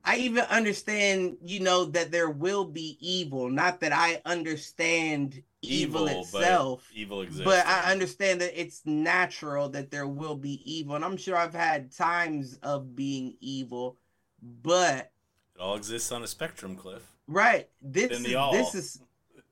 [0.05, 3.49] I even understand, you know, that there will be evil.
[3.49, 7.45] Not that I understand evil, itself, but evil exists.
[7.45, 10.95] but I understand that it's natural that there will be evil.
[10.97, 13.97] And I'm sure I've had times of being evil,
[14.43, 15.11] but
[15.55, 17.03] It all exists on a spectrum, Cliff.
[17.27, 17.69] Right.
[17.83, 19.01] This is, this is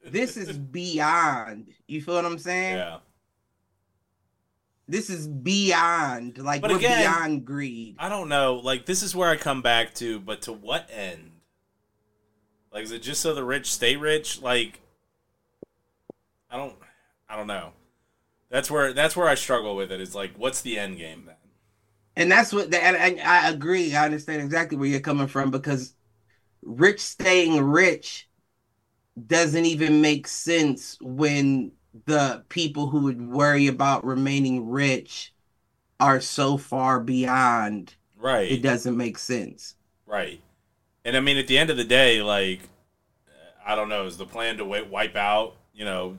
[0.05, 1.69] this is beyond.
[1.89, 2.77] You feel what I'm saying?
[2.77, 2.99] Yeah.
[4.87, 6.39] This is beyond.
[6.39, 7.97] Like But we're again- beyond greed.
[7.99, 8.57] I don't know.
[8.57, 11.31] Like this is where I come back to, but to what end?
[12.73, 14.43] Like is it just so the rich stay rich?
[14.43, 14.81] Like
[16.55, 16.77] I don't
[17.29, 17.73] I don't know.
[18.49, 20.01] That's where that's where I struggle with it.
[20.01, 21.35] Is like what's the end game then?
[22.17, 23.93] And that's what the, and, and I agree.
[23.97, 25.95] I understand exactly where you're coming from because
[26.63, 28.29] rich staying rich
[29.27, 31.73] doesn't even make sense when
[32.07, 35.35] the people who would worry about remaining rich
[35.99, 37.97] are so far beyond.
[38.17, 38.53] Right.
[38.53, 39.75] It doesn't make sense.
[40.07, 40.41] Right.
[41.05, 42.61] And I mean, at the end of the day, like,
[43.67, 46.17] I don't know, is the plan to wi- wipe out, you know,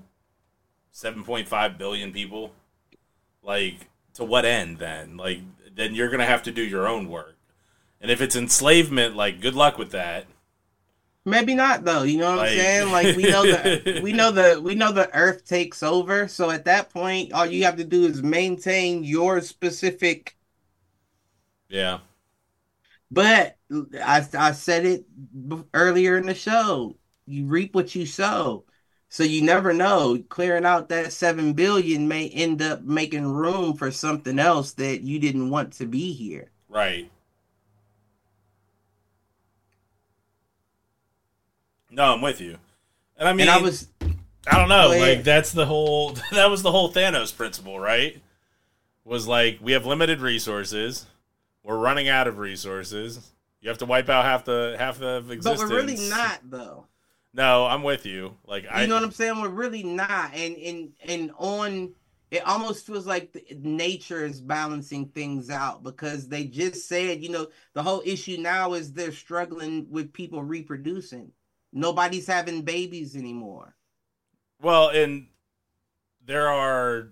[0.95, 2.53] 7.5 billion people?
[3.43, 5.17] Like, to what end then?
[5.17, 5.39] Like,
[5.75, 7.35] then you're gonna have to do your own work.
[7.99, 10.25] And if it's enslavement, like, good luck with that.
[11.25, 12.03] Maybe not though.
[12.03, 12.91] You know what Like- I'm saying?
[12.91, 16.27] Like we know the we know the we know the Earth takes over.
[16.27, 20.37] So at that point, all you have to do is maintain your specific.
[21.67, 21.99] Yeah.
[23.09, 25.05] But I I said it
[25.73, 26.95] earlier in the show.
[27.25, 28.64] You reap what you sow.
[29.16, 30.22] So you never know.
[30.28, 35.20] Clearing out that seven billion may end up making room for something else that you
[35.20, 36.51] didn't want to be here.
[36.68, 37.09] Right.
[41.89, 42.57] No, I'm with you.
[43.16, 44.89] And I mean, and I was I don't know.
[44.89, 48.22] Like that's the whole that was the whole Thanos principle, right?
[49.05, 51.05] Was like we have limited resources.
[51.63, 53.32] We're running out of resources.
[53.61, 55.61] You have to wipe out half the half of existence.
[55.61, 56.88] but we're really not though.
[57.36, 58.38] No, I'm with you.
[58.45, 59.41] Like You I know what I'm saying?
[59.41, 60.33] We're really not.
[60.33, 61.93] And and and on
[62.31, 67.47] it almost feels like nature is balancing things out because they just said, you know,
[67.73, 71.31] the whole issue now is they're struggling with people reproducing.
[71.73, 73.75] Nobody's having babies anymore.
[74.61, 75.27] well, and
[76.25, 77.09] there are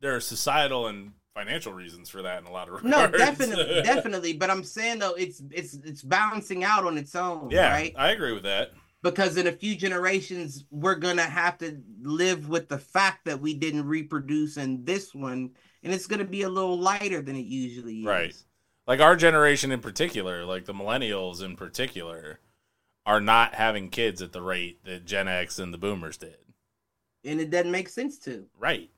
[0.00, 4.32] there are societal and financial reasons for that in a lot of No, definitely, definitely.
[4.32, 7.94] But I'm saying though, it's it's it's balancing out on its own, yeah, right?
[7.96, 8.72] I agree with that.
[9.02, 13.54] Because in a few generations we're gonna have to live with the fact that we
[13.54, 15.50] didn't reproduce in this one
[15.82, 18.34] and it's gonna be a little lighter than it usually is Right.
[18.86, 22.40] Like our generation in particular, like the millennials in particular,
[23.04, 26.36] are not having kids at the rate that Gen X and the boomers did.
[27.24, 28.90] and it doesn't make sense to Right.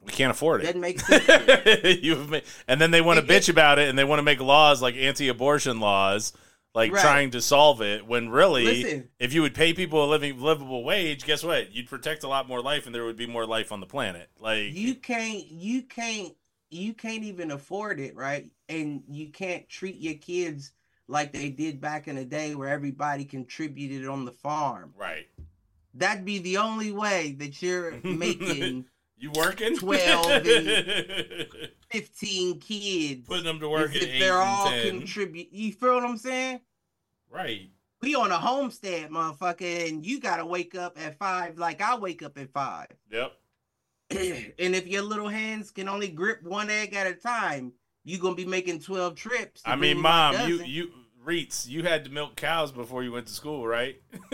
[0.00, 1.98] We can't afford it doesn't make sense.
[2.02, 4.20] You've ma- and then they want to It- it- bitch about it and they want
[4.20, 6.32] to make laws like anti-abortion laws
[6.78, 7.02] like Right.
[7.02, 9.08] trying to solve it when really Listen.
[9.18, 11.72] if you would pay people a living livable wage, guess what?
[11.72, 14.30] You'd protect a lot more life and there would be more life on the planet.
[14.38, 16.34] Like you can't you can't
[16.70, 20.72] you can't even afford it right and you can't treat your kids
[21.08, 25.26] like they did back in the day where everybody contributed on the farm right.
[25.94, 28.84] that'd be the only way that you're making
[29.20, 29.76] You working?
[29.76, 30.26] 12
[31.90, 34.98] 15 kids Putting them to work if they're and all 10.
[34.98, 35.48] contribute.
[35.50, 36.60] You feel what I'm saying?
[37.30, 37.70] Right.
[38.00, 42.22] We on a homestead, motherfucker, and you gotta wake up at five, like I wake
[42.22, 42.88] up at five.
[43.10, 43.32] Yep.
[44.10, 47.72] and if your little hands can only grip one egg at a time,
[48.04, 49.62] you gonna be making twelve trips.
[49.64, 50.90] I mean, mom, you you
[51.22, 54.00] Reets, you had to milk cows before you went to school, right?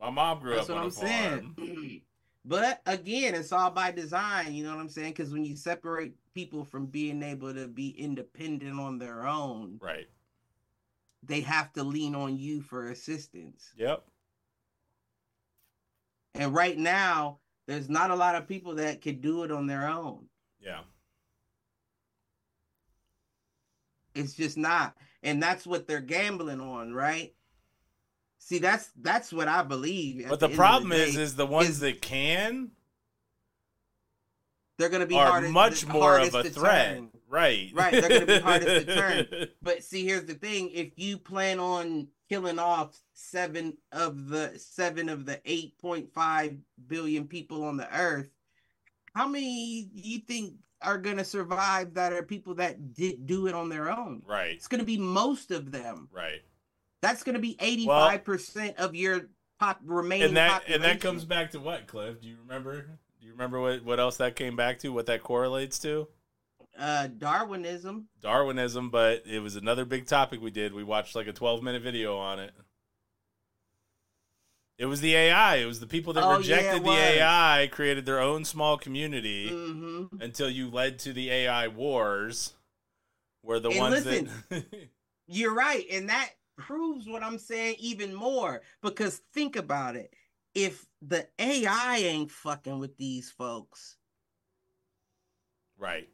[0.00, 1.54] My mom grew That's up what on I'm farm.
[1.58, 2.02] saying.
[2.44, 4.54] but again, it's all by design.
[4.54, 5.10] You know what I'm saying?
[5.12, 10.06] Because when you separate people from being able to be independent on their own, Right.
[11.26, 13.72] They have to lean on you for assistance.
[13.76, 14.04] Yep.
[16.34, 19.88] And right now, there's not a lot of people that could do it on their
[19.88, 20.26] own.
[20.60, 20.80] Yeah.
[24.14, 24.96] It's just not.
[25.22, 27.34] And that's what they're gambling on, right?
[28.38, 30.26] See, that's that's what I believe.
[30.28, 32.72] But the of problem day, is, is the ones is- that can
[34.76, 36.94] they're gonna be are hardest, much the more of a threat.
[36.96, 37.10] turn.
[37.28, 37.70] Right.
[37.74, 39.26] Right, they're gonna be hardest to turn.
[39.62, 45.08] But see, here's the thing: if you plan on killing off seven of the seven
[45.08, 46.56] of the eight point five
[46.86, 48.28] billion people on the earth,
[49.14, 53.68] how many you think are gonna survive that are people that did do it on
[53.68, 54.22] their own?
[54.26, 54.52] Right.
[54.52, 56.08] It's gonna be most of them.
[56.12, 56.42] Right.
[57.00, 60.74] That's gonna be eighty five percent of your pop remaining And that population.
[60.74, 62.20] and that comes back to what, Cliff?
[62.20, 62.82] Do you remember?
[63.20, 64.90] Do you remember what what else that came back to?
[64.90, 66.06] What that correlates to?
[66.78, 68.08] Uh Darwinism.
[68.20, 70.72] Darwinism, but it was another big topic we did.
[70.72, 72.52] We watched like a 12 minute video on it.
[74.76, 75.56] It was the AI.
[75.56, 76.90] It was the people that Oh, rejected it the.
[76.90, 82.54] AI, created their own small community hmm until you led to the AI wars,
[83.42, 84.64] were the And ones listen, that.
[85.26, 88.62] You're right, and that proves what I'm saying even more.
[88.82, 90.12] Because think about it:
[90.54, 93.96] if the AI ain't fucking with these folks,
[95.78, 96.08] right.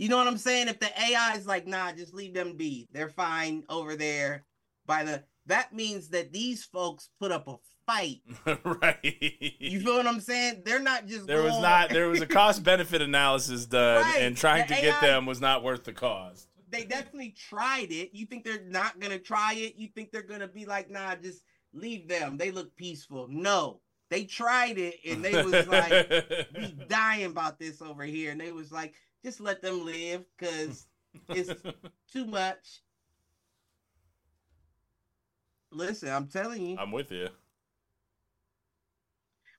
[0.00, 0.68] You know what I'm saying?
[0.68, 4.44] If the AI is like, nah, just leave them be, they're fine over there.
[4.86, 8.20] By the that means that these folks put up a fight.
[8.64, 9.56] right.
[9.58, 10.62] You feel what I'm saying?
[10.64, 14.22] They're not just there was not there was a cost benefit analysis done Right.
[14.22, 16.48] and trying The to get them was not worth the cost.
[16.70, 18.10] they definitely tried it.
[18.12, 19.74] You think they're not gonna try it?
[19.76, 21.42] You think they're gonna be like, nah, just
[21.72, 22.36] leave them.
[22.36, 23.26] They look peaceful.
[23.28, 26.10] No, they tried it and they was like,
[26.56, 28.94] we dying about this over here, and they was like,
[29.24, 30.86] just let them live because
[31.28, 31.62] it's
[32.12, 32.80] too much.
[35.72, 36.76] Listen, I'm telling you.
[36.78, 37.28] I'm with you.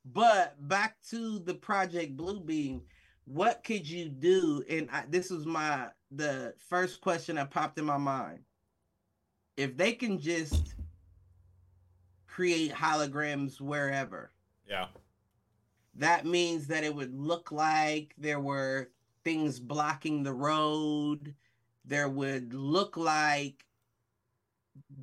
[0.03, 2.82] But back to the Project Blue Beam,
[3.26, 4.64] what could you do?
[4.70, 8.39] And I, this was my the first question that popped in my mind.
[9.57, 10.74] If they can just
[12.28, 14.32] create holograms wherever,
[14.68, 14.88] Yeah.
[15.95, 18.89] that means that it would look like there were
[19.24, 21.36] things blocking the road.
[21.86, 23.65] There would look like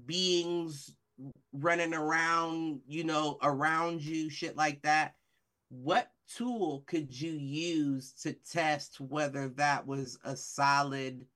[0.06, 0.94] beings
[1.52, 5.14] running around, you know, around you, shit like that.
[5.70, 11.26] What tool could you use to test whether that was a solid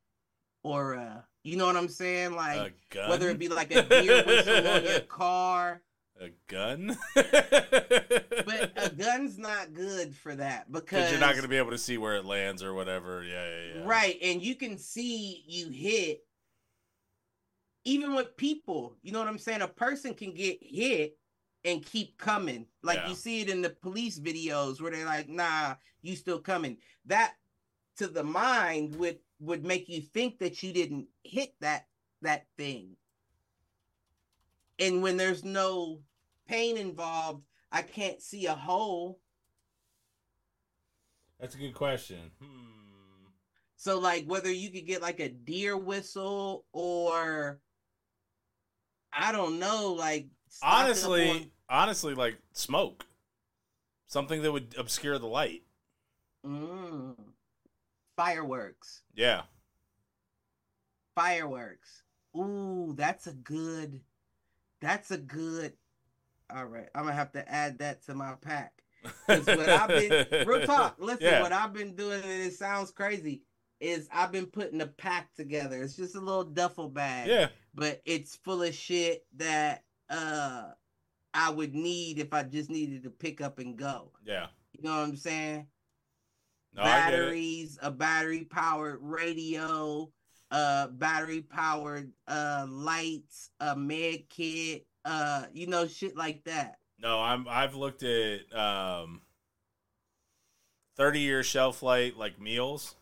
[0.63, 2.35] or a, you know what I'm saying?
[2.37, 2.75] Like,
[3.09, 5.83] whether it be like a deer whistle on your car.
[6.23, 6.97] A gun.
[7.15, 11.79] But a gun's not good for that because you're not going to be able to
[11.79, 13.23] see where it lands or whatever.
[13.25, 13.83] Yeah, yeah, yeah.
[13.85, 16.25] Right, and you can see you hit
[17.85, 18.97] even with people.
[19.03, 19.63] You know what I'm saying?
[19.63, 21.17] A person can get hit
[21.65, 22.67] and keep coming.
[22.83, 23.09] Like Yeah.
[23.11, 27.35] you see it in the police videos where they're like, "Nah, you still coming." That
[27.97, 31.87] to the mind would would make you think that you didn't hit that
[32.23, 32.97] that thing.
[34.79, 36.01] And when there's no
[36.53, 39.19] pain involved, I can't see a hole.
[41.41, 42.31] That's a good question.
[42.41, 43.27] Hmm.
[43.77, 47.59] So like whether you could get like a deer whistle or
[49.13, 50.29] I don't know, like
[50.63, 53.07] Honestly, honestly, like smoke.
[54.07, 55.63] Something that would obscure the light.
[56.45, 57.15] Mm.
[58.17, 59.03] fireworks.
[59.15, 59.43] Yeah.
[61.15, 62.03] Fireworks.
[62.37, 64.01] Ooh, that's a good
[64.81, 65.73] that's a good
[66.55, 66.89] all right.
[66.95, 68.73] I'm gonna have to add that to my pack.
[69.27, 71.43] 'Cause what I've been real talk, listen, Yeah.
[71.43, 73.43] what I've been doing, and it sounds crazy,
[73.81, 75.83] is I've been putting a pack together.
[75.83, 77.29] It's just a little duffel bag.
[77.29, 77.49] Yeah.
[77.75, 80.71] but it's full of shit that uh
[81.35, 84.13] I would need if I just needed to pick up and go.
[84.25, 84.49] Yeah.
[84.73, 85.67] You know what I'm saying?
[86.75, 87.17] No, I get it.
[87.23, 90.13] Batteries, a battery powered radio,
[90.51, 96.79] uh battery powered uh lights, a med kit, uh you know shit like that.
[96.99, 99.23] No, I'm I've looked at um
[100.97, 102.95] 30 year shelf life like meals.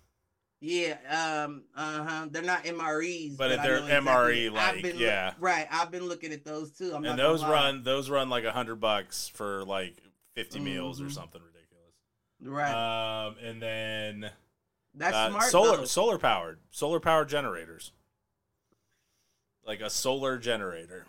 [0.63, 0.99] Yeah,
[1.45, 2.27] um, uh huh.
[2.31, 5.33] They're not MREs, But if they're exactly- MRE, like, yeah.
[5.41, 5.67] right.
[5.71, 6.93] I've been looking at those too.
[6.95, 9.97] I'm and those run those run like a hundred bucks for like
[10.35, 11.13] 50 meals or Mhm.
[11.13, 11.95] something ridiculous.
[12.43, 13.27] right.
[13.27, 14.31] Um and then
[14.95, 15.45] That's uh, smart.
[15.51, 15.85] solar though.
[15.87, 17.93] solar powered solar powered generators.
[19.65, 21.07] Like a solar generator.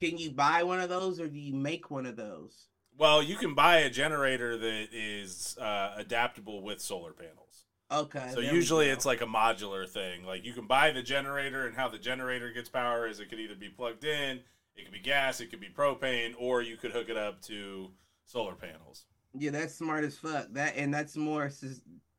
[0.00, 2.68] Can you buy one of those or do you make one of those?
[2.98, 7.64] Well, you can buy a generator that is uh, adaptable with solar panels.
[7.90, 8.30] Okay.
[8.32, 10.24] So usually it's like a modular thing.
[10.24, 13.38] Like you can buy the generator, and how the generator gets power is it could
[13.38, 14.40] either be plugged in,
[14.74, 17.90] it could be gas, it could be propane, or you could hook it up to
[18.24, 19.04] solar panels.
[19.38, 20.48] yeah, that's smart as fuck.
[20.52, 21.50] That and that's more.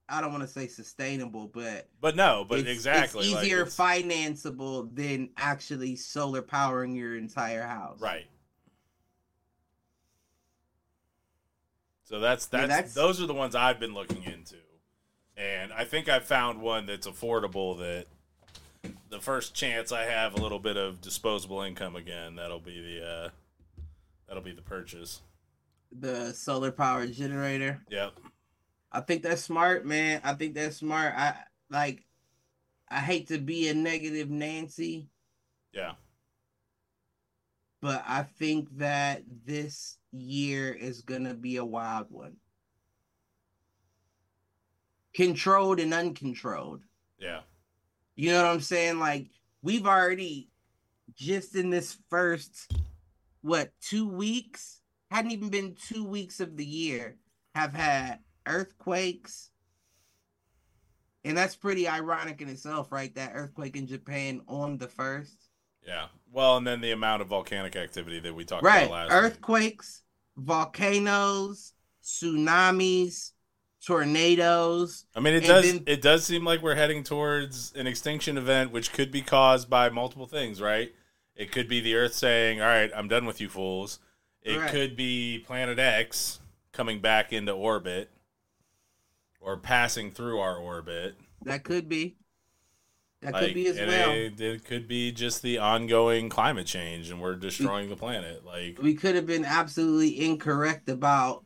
[0.09, 3.61] I don't want to say sustainable, but But no, but it's, exactly it's like, easier
[3.63, 7.99] it's- financeable than actually solar powering your entire house.
[7.99, 8.25] right?
[12.03, 14.55] So that's Yeah, that's, that's- those are the ones I've been looking into,
[15.35, 17.77] and I think I found one that's affordable.
[17.79, 18.05] That
[19.09, 23.05] the first chance I have a little bit of disposable income again, that'll be the
[23.05, 23.29] uh,
[24.27, 25.21] that'll be the purchase.
[25.91, 27.81] The solar powered generator.
[27.89, 28.13] Yep.
[28.91, 30.21] I think that's smart, man.
[30.23, 31.13] I think that's smart.
[31.15, 31.35] I
[31.69, 32.03] like.
[32.89, 35.09] I hate to be a negative Nancy,
[35.73, 35.95] Yeah.
[37.81, 42.37] but I think that this year is gonna be a wild one.
[45.13, 46.83] Controlled and uncontrolled.
[47.19, 47.41] Yeah.
[48.15, 48.99] You know what I'm saying?
[48.99, 49.27] Like
[49.61, 50.49] we've already
[51.15, 52.71] just in this first
[53.41, 54.81] what two weeks
[55.11, 57.17] hadn't even been two weeks of the year
[57.55, 59.49] have had earthquakes
[61.25, 65.35] and that's pretty ironic in itself right that earthquake in japan on the first
[65.85, 66.07] Yeah.
[66.31, 69.23] Well, and then the amount of volcanic activity that we talked right about last week.
[69.23, 70.01] earthquakes
[70.37, 71.73] volcanoes
[72.03, 73.31] tsunamis
[73.85, 78.37] tornadoes I mean, it does then- it does seem like we're heading towards an extinction
[78.37, 80.93] event, which could be caused by multiple things, right?
[81.35, 83.99] It could be the Earth saying, "All right, I'm done with you fools."
[84.41, 84.71] It Right.
[84.71, 86.39] could be Planet X
[86.71, 88.09] coming back into orbit
[89.47, 91.15] or passing through our orbit.
[91.43, 92.17] that could be
[93.21, 97.09] that Like, could be as well it, it could be just the ongoing climate change,
[97.09, 98.45] and we're destroying the planet.
[98.45, 101.45] Like, we could have been absolutely incorrect about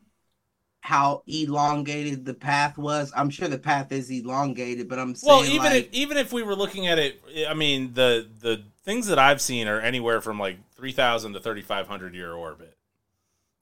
[0.80, 3.12] how elongated the path was.
[3.16, 6.32] I'm sure the path is elongated, but I'm saying well, even like, if even if
[6.32, 10.20] we were looking at it, I mean the the things that I've seen are anywhere
[10.20, 12.76] from like three thousand to thirty five hundred year orbit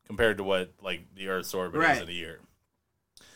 [0.07, 2.41] compared to what like the Earth's orbit is in a year.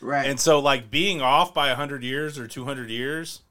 [0.01, 0.27] Right.
[0.27, 3.43] And so like being off by 100 years or 200 years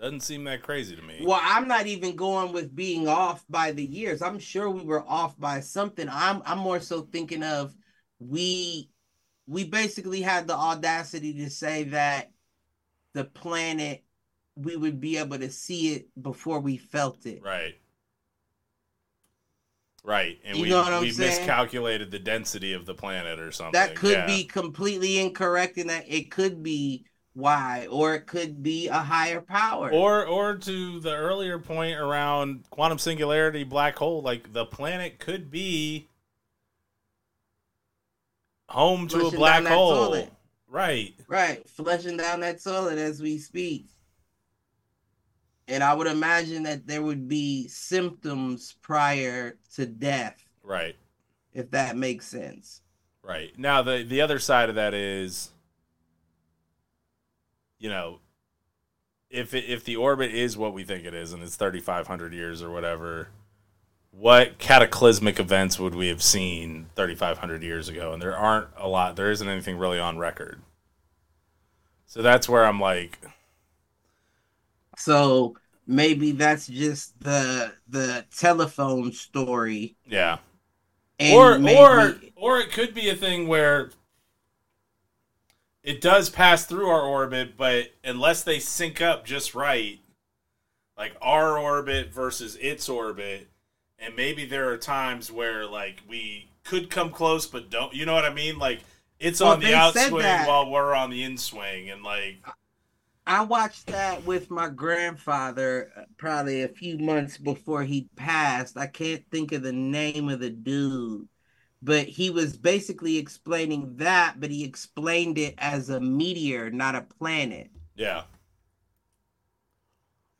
[0.00, 1.20] doesn't seem that crazy to me.
[1.22, 4.20] Well, I'm not even going with being off by the years.
[4.20, 6.08] I'm sure we were off by something.
[6.10, 7.74] I'm I'm more so thinking of
[8.18, 8.90] we
[9.46, 12.32] we basically had the audacity to say that
[13.14, 14.04] the planet
[14.56, 17.42] we would be able to see it before we felt it.
[17.42, 17.74] Right.
[20.04, 20.38] Right.
[20.44, 21.30] And You we know what I'm we saying?
[21.30, 23.72] miscalculated the density of the planet or something.
[23.72, 24.26] That could Yeah.
[24.26, 29.40] be completely incorrect and that it could be why or it could be a higher
[29.40, 29.90] power.
[29.90, 35.50] or or to the earlier point around quantum singularity black hole like the planet could
[35.50, 36.08] be
[38.68, 40.32] home to a black hole toilet.
[40.68, 43.88] right Right, flushing down that toilet as we speak.
[45.72, 50.96] And I would imagine that there would be symptoms prior to death, right.
[51.54, 52.82] if that makes sense.
[53.22, 53.56] right.
[53.58, 55.50] Now the the other side of that is
[57.78, 58.20] you know
[59.30, 62.62] if it, if the orbit is what we think it is and it's 3500 years
[62.62, 63.28] or whatever
[64.10, 68.12] what cataclysmic events would we have seen 3500 years ago?
[68.12, 70.60] And there aren't a lot there isn't anything really on record.
[72.06, 73.18] So that's where i'm like
[74.96, 75.56] So
[75.86, 79.96] maybe that's just the the telephone story.
[80.06, 80.38] yeah.
[81.18, 83.90] And or maybe, or or it could be a thing where
[85.82, 90.00] it does pass through our orbit but unless they sync up just right
[90.96, 93.48] like our orbit versus its orbit
[93.98, 98.14] and maybe there are times where like we could come close but don't you know
[98.14, 98.58] what i mean?
[98.58, 98.80] Like
[99.20, 102.44] it's Well, on the outswing while we're on the inswing and like
[103.26, 108.76] I watched that with my grandfather uh, probably a few months before he passed.
[108.76, 111.28] I can't think of the name of the dude,
[111.80, 117.02] but he was basically explaining that, but he explained it as a meteor, not a
[117.02, 117.70] planet.
[117.94, 118.24] yeah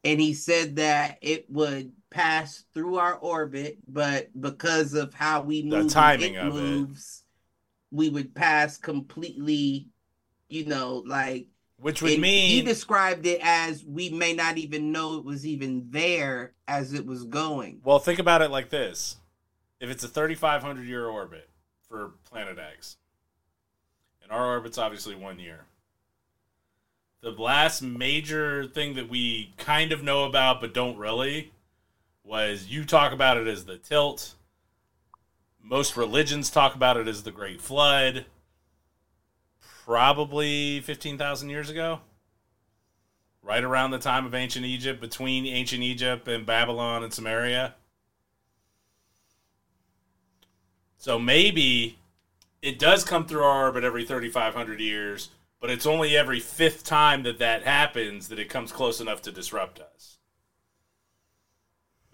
[0.04, 5.62] And he said that it would pass through our orbit, but because of how we
[5.62, 6.80] move, and timing it of it.
[6.80, 7.22] moves,
[7.90, 9.88] we would pass completely,
[10.48, 11.46] you know, like
[11.82, 15.88] which would and he described it as we may not even know it was even
[15.90, 17.80] there as it was going.
[17.84, 19.16] Well, think about it like this:
[19.80, 21.50] if it's a 3,500 year orbit
[21.88, 22.96] for Planet X,
[24.22, 25.66] and our orbit's obviously one year,
[27.20, 31.52] the last major thing that we kind of know about but don't really
[32.22, 34.34] was you talk about it as the tilt.
[35.60, 38.26] Most religions talk about it as the Great Flood.
[39.84, 42.00] Probably 15,000 years ago
[43.42, 47.74] right around the time of ancient Egypt, between ancient Egypt and Babylon and Samaria.
[50.96, 51.98] So maybe
[52.62, 55.30] it does come through our orbit every 3,500 years,
[55.60, 59.32] but it's only every fifth time that that happens that it comes close enough to
[59.32, 60.18] disrupt us.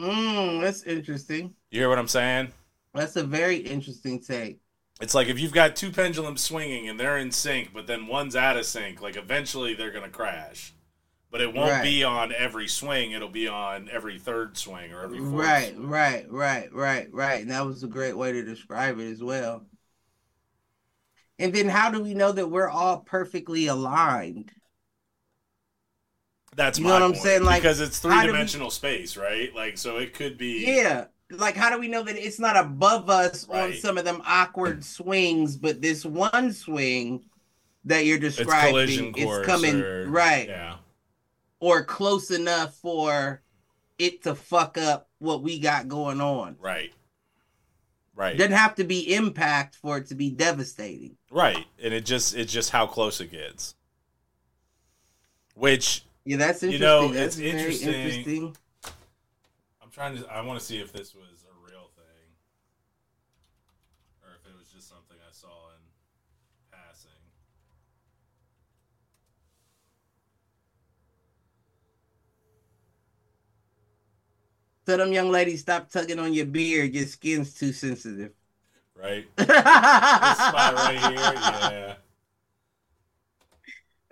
[0.00, 1.54] Mm, that's interesting.
[1.70, 2.52] You hear what I'm saying?
[2.94, 4.60] That's a very interesting take.
[5.00, 8.34] It's like if you've got two pendulums swinging and they're in sync, but then one's
[8.34, 10.74] out of sync, like eventually they're going to crash.
[11.30, 11.82] But it won't Right.
[11.82, 15.86] be on every swing, it'll be on every third swing or every fourth Right, swing.
[15.88, 17.42] right, right, right, right.
[17.42, 19.66] And that was a great way to describe it as well.
[21.38, 24.52] And then how do we know that we're all perfectly aligned?
[26.56, 27.22] That's You my know what I'm point.
[27.22, 27.44] saying?
[27.44, 29.54] Like, because it's we- three dimensional space, right?
[29.54, 30.64] Like, so it could be.
[30.66, 31.04] Yeah.
[31.30, 34.82] Like how do we know that it's not above us on some of them awkward
[34.84, 37.24] swings, but this one swing
[37.84, 40.48] that you're describing is coming or- right.
[40.48, 40.76] Yeah,
[41.60, 43.42] or close enough for
[43.98, 46.56] it to fuck up what we got going on.
[46.60, 46.92] right,
[48.14, 51.16] right, Doesn't have to be impact for it to be devastating.
[51.30, 51.66] right.
[51.82, 53.74] And it just it's just how close it gets.
[55.54, 56.86] Which Yeah, that's You interesting.
[56.86, 57.92] know, that's it's very interesting.
[57.94, 58.56] interesting.
[59.98, 60.32] Trying to.
[60.32, 62.28] I want to see if this was a real thing,
[64.22, 65.82] or if it was just something I saw in
[66.70, 67.10] passing.
[74.86, 76.94] Tell them young ladies stop tugging on your beard.
[76.94, 78.30] Your skin's too sensitive.
[78.94, 81.96] Right, this spot right here.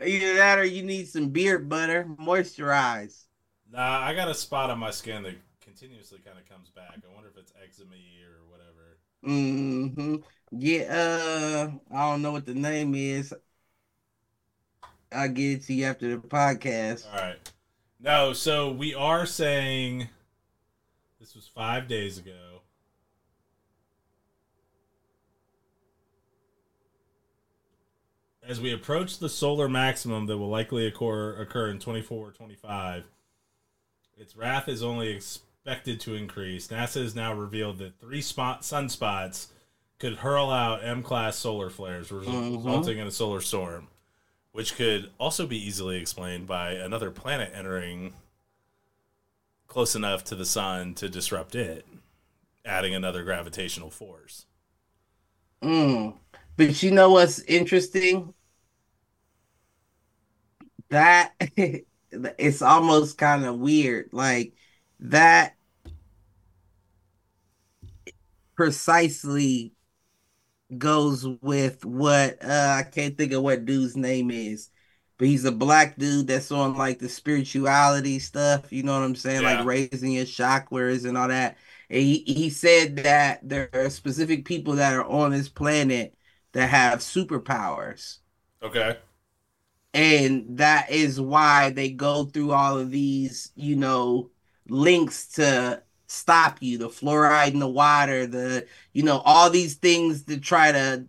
[0.01, 0.05] Yeah.
[0.05, 2.09] Either that or you need some beard butter.
[2.19, 3.27] Moisturize.
[3.71, 5.37] Nah, I got a spot on my skin that
[5.77, 6.95] continuously kind of comes back.
[6.95, 8.97] I wonder if it's eczema or whatever.
[9.27, 10.17] Mm-hmm.
[10.53, 13.35] Yeah, uh, I don't know what the name is.
[15.13, 17.07] I'll get it to you after the podcast.
[17.13, 17.53] All right.
[18.01, 20.09] No, so we are saying
[21.21, 22.33] this was five days ago.
[28.49, 33.03] as we approach the solar maximum that will likely occur occur in 24 or 25,
[34.17, 35.19] its wrath is only
[35.67, 36.69] expected to increase.
[36.69, 39.49] NASA has now revealed that three spot sunspots
[39.99, 42.65] could hurl out M-class solar flares, res- Mhm.
[42.65, 43.89] resulting in a solar storm,
[44.53, 48.15] which could also be easily explained by another planet entering
[49.69, 51.87] close enough to the sun to disrupt it,
[52.65, 54.47] adding another gravitational force.
[55.63, 56.19] Mm.
[56.57, 58.35] But you know what's interesting?
[60.91, 64.11] That it's almost kind of weird.
[64.13, 64.55] Like
[65.01, 65.56] that
[68.57, 69.73] precisely
[70.77, 74.71] goes with what uh, I can't think of what dude's name is,
[75.19, 78.73] but he's a black dude that's on like the spirituality stuff.
[78.73, 79.43] You know what I'm saying?
[79.43, 79.59] Yeah.
[79.59, 81.57] Like raising your chakras and all that.
[81.89, 86.17] And he, he said that there are specific people that are on this planet
[86.53, 88.19] that have superpowers.
[88.63, 88.97] Okay.
[89.95, 94.31] And that is why they go through all of these, you know,
[94.69, 100.25] links to stop you the fluoride in the water, the, you know, all these things
[100.25, 101.07] to try to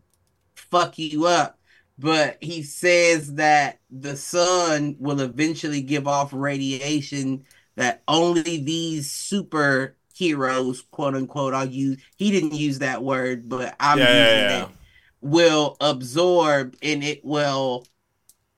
[0.55, 1.59] fuck you up.
[1.99, 7.45] But he says that the sun will eventually give off radiation
[7.75, 13.75] that only these super heroes, quote unquote, I'll use, he didn't use that word, but
[13.79, 14.69] I'm Yeah, using yeah, yeah.
[14.69, 14.75] it,
[15.21, 17.85] will absorb and it will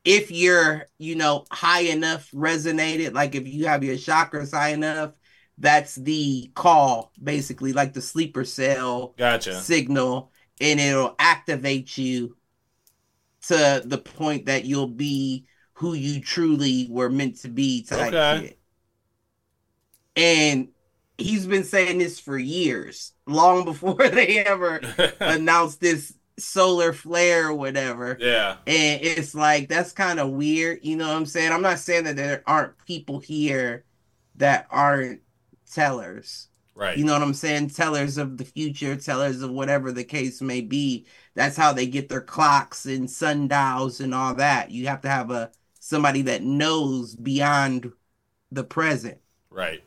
[0.06, 5.14] if you're, you know, high enough resonated, like if you have your chakras high enough,
[5.60, 9.53] that's the call, basically, like the sleeper cell Gotcha.
[9.53, 10.32] signal,
[10.62, 12.38] and it'll activate you
[13.47, 18.41] to the point that you'll be who you truly were meant to be type Okay.
[18.41, 18.60] shit.
[20.16, 20.70] And
[21.18, 24.82] he's been saying this for years, long before they ever
[25.20, 28.18] announced this solar flare or whatever.
[28.20, 28.57] yeah.
[28.68, 31.51] And it's like that's kind of weird, you know what I'm saying?
[31.51, 33.86] I'm not saying that there aren't people here
[34.36, 35.22] that aren't
[35.72, 36.47] tellers.
[36.76, 36.97] Right.
[36.97, 37.70] You know what I'm saying?
[37.70, 41.05] Tellers of the future, tellers of whatever the case may be.
[41.36, 44.72] That's how they get their clocks and sundials and all that.
[44.72, 47.91] You have to have a somebody that knows beyond
[48.51, 49.20] the present.
[49.49, 49.82] right.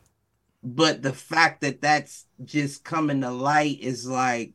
[0.63, 4.53] But the fact that that's just coming to light is like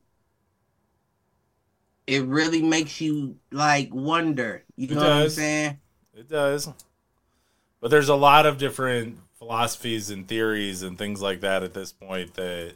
[2.06, 4.64] it really makes you like wonder.
[4.76, 5.80] You It know what I'm saying?
[6.14, 6.68] It does.
[7.80, 11.92] But there's a lot of different philosophies and theories and things like that at this
[11.92, 12.74] point that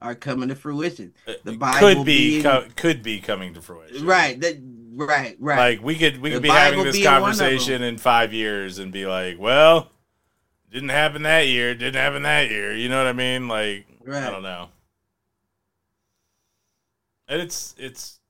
[0.00, 1.12] Are coming to fruition.
[1.26, 4.06] The uh, Bible could be being- co- could be coming to fruition.
[4.06, 4.40] Right.
[4.40, 4.56] That
[4.96, 5.56] right, right.
[5.78, 7.12] Like we could we The could be having Bible this of them.
[7.12, 9.90] conversation in five years and be like, well,
[10.70, 12.74] didn't happen that year, didn't happen that year.
[12.74, 13.46] You know what I mean?
[13.48, 14.68] Like I don't know.
[17.28, 18.20] And it's it's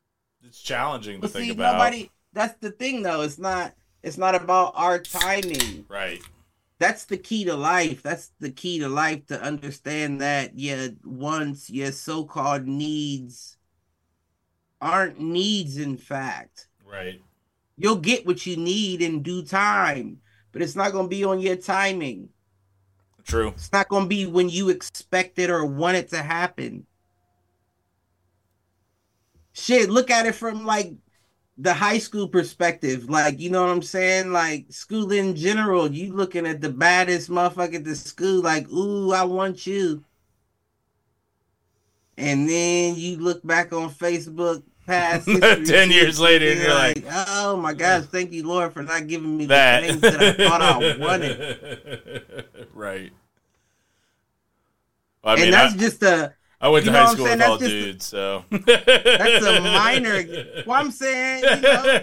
[0.47, 1.75] it's challenging to think see, about.
[1.75, 2.11] nobody.
[2.33, 3.23] That's the thing, though.
[3.23, 3.75] It's not.
[4.03, 5.87] It's not about our timing.
[5.89, 6.21] Right.
[6.79, 8.03] That's the key to life.
[8.03, 13.57] That's the key to life to understand that your wants, your so-called needs,
[14.81, 15.77] aren't needs.
[15.77, 17.21] In fact, Right.
[17.77, 20.21] you'll get what you need in due time,
[20.53, 22.31] but it's not going to be on your timing.
[23.25, 23.49] True.
[23.49, 26.87] It's not going to be when you expect it or want it to happen.
[29.53, 30.93] Shit, look at it from like
[31.57, 33.09] the high school perspective.
[33.09, 34.33] Like, you know what I'm saying?
[34.33, 39.13] Like, school in general, you looking at the baddest motherfucker at the school, like, ooh,
[39.13, 40.05] I want you.
[42.17, 47.05] And then you look back on Facebook past history 10 years later, and you're like,
[47.11, 49.81] oh my gosh, thank you, Lord, for not giving me That.
[49.81, 52.47] the things that I thought I wanted.
[52.75, 53.13] right.
[55.23, 56.35] Well, I and mean, that's I, just a
[56.65, 60.25] I went you to high school with all dudes, so That's a minor.
[60.65, 62.01] What I'm saying, you know,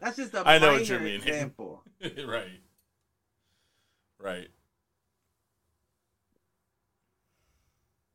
[0.00, 1.20] that's just a I know minor what meaning.
[1.20, 1.82] example.
[2.24, 2.60] right,
[4.20, 4.48] right.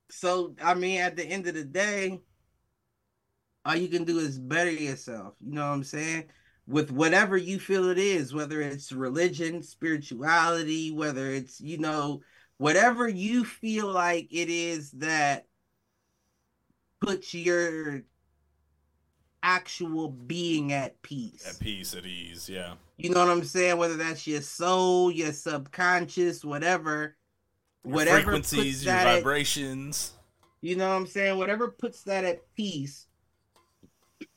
[0.09, 2.21] So, I mean, at the end of the day,
[3.65, 5.33] all you can do is better yourself.
[5.41, 6.29] You know what I'm saying?
[6.65, 12.21] With whatever you feel it is, whether it's religion, spirituality, whether it's, you know,
[12.58, 15.45] whatever you feel like it is that
[17.01, 18.01] puts your
[19.43, 21.47] actual being at peace.
[21.47, 22.74] At peace, at ease, yeah.
[22.97, 23.78] You know what I'm saying?
[23.78, 27.16] Whether that's your soul, your subconscious, whatever,
[27.86, 30.14] Your whatever frequencies, your that at- vibrations.
[30.62, 31.38] you know what I'm saying?
[31.38, 33.05] Whatever puts that at peace.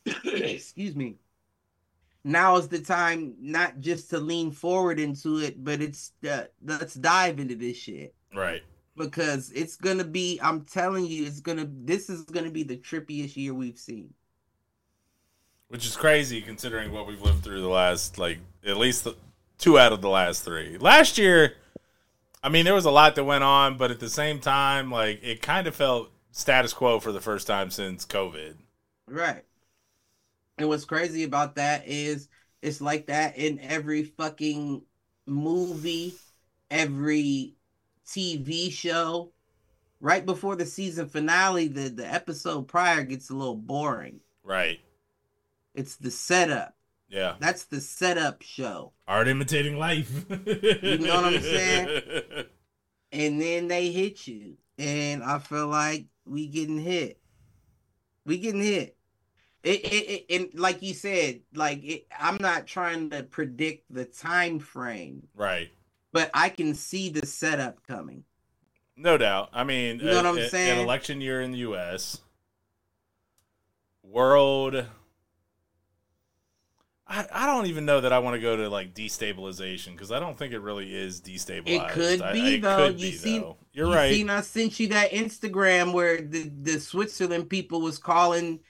[0.25, 1.17] excuse me.
[2.25, 6.95] Now is the time not just to lean forward into it, but it's uh, let's
[6.95, 8.63] dive into this shit Right.
[8.97, 10.39] because it's gonna be.
[10.43, 11.67] I'm telling you, it's gonna.
[11.71, 14.13] This is gonna be the trippiest year we've seen.
[15.69, 19.15] which is crazy considering what we've lived through the last like at least the,
[19.59, 20.77] two out of the last three.
[20.79, 21.55] Last year,
[22.43, 25.21] I mean, there was a lot that went on, but at the same time, like
[25.23, 28.57] it kind of felt status quo for the first time since COVID.
[29.07, 29.45] Right.
[30.61, 32.29] And what's crazy about that is
[32.61, 34.83] it's like that in every fucking
[35.25, 36.13] movie,
[36.71, 37.55] every
[38.07, 39.33] TV show.
[40.03, 44.21] Right before the season finale, the, the episode prior gets a little boring.
[44.45, 44.81] Right.
[45.75, 46.75] It's the setup.
[47.09, 47.37] Yeah.
[47.39, 48.93] That's the setup show.
[49.09, 50.27] Art imitating life.
[50.29, 52.03] You know what I'm saying?
[53.13, 54.57] And then they hit you.
[54.79, 57.19] And I feel like we getting hit.
[58.25, 58.97] We getting hit.
[59.63, 64.07] It, it, it and like you said, like it, I'm not trying to predict the
[64.07, 65.69] time frame, Right.
[66.13, 68.25] but I can see the setup coming.
[68.97, 69.51] No doubt.
[69.53, 70.79] I mean, You know what I'm a- saying?
[70.79, 72.21] An election year in the U.S.
[74.03, 74.87] World.
[77.07, 80.21] I, I don't even know that I want to go to like destabilization because I
[80.21, 81.91] don't think it really is destabilized.
[81.91, 82.77] could I- be, it though.
[82.89, 83.57] could You be, see- though.
[83.73, 84.13] You're you right.
[84.15, 88.61] Seen I sent you that Instagram where the the Switzerland people was calling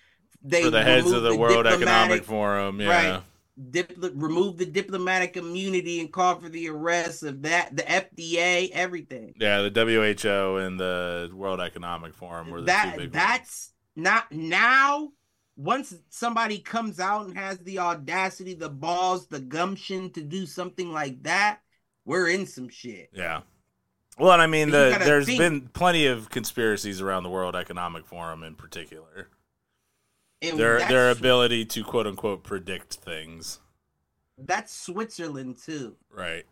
[0.42, 2.88] they For the heads of removed the World Economic Forum, yeah.
[3.12, 3.22] Right.
[3.70, 9.34] dipl- remove the diplomatic immunity and call for the arrest of that the FDA, everything.
[9.38, 14.30] Yeah, the WHO and the World Economic Forum were the two That big that's not
[14.32, 15.10] now.
[15.56, 20.90] Once somebody comes out and has the audacity, the balls, the gumption to do something
[20.90, 21.58] like that,
[22.06, 23.10] we're in some shit.
[23.12, 23.42] Yeah.
[24.18, 28.06] Well, and I mean, the, there's think- been plenty of conspiracies around the World Economic
[28.06, 29.28] Forum in particular.
[30.42, 33.60] And Their their ability to quote unquote predict things.
[34.38, 35.96] that's Switzerland too.
[36.10, 36.44] Right.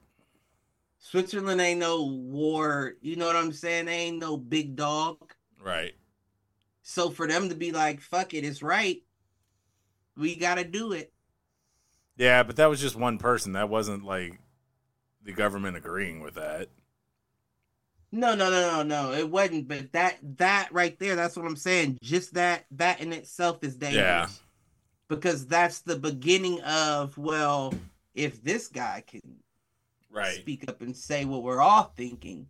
[0.98, 2.94] Switzerland ain't no war.
[3.00, 3.86] You know what I'm saying?
[3.86, 5.32] They ain't no big dog.
[5.62, 5.94] Right.
[6.82, 9.02] So for them to be like, "Fuck it, it's right,"
[10.16, 11.12] we gotta do it.
[12.16, 13.52] Yeah, but that was just one person.
[13.52, 14.40] That wasn't like
[15.22, 16.68] the government agreeing with that.
[18.10, 19.12] No, no, no, no, no.
[19.12, 19.68] It wasn't.
[19.68, 21.98] But that that right there, that's what I'm saying.
[22.02, 24.02] Just that that in itself is dangerous.
[24.02, 24.28] Yeah.
[25.08, 27.74] Because that's the beginning of well,
[28.14, 29.20] if this guy can
[30.10, 30.36] Right.
[30.36, 32.46] speak up and say what we're all thinking,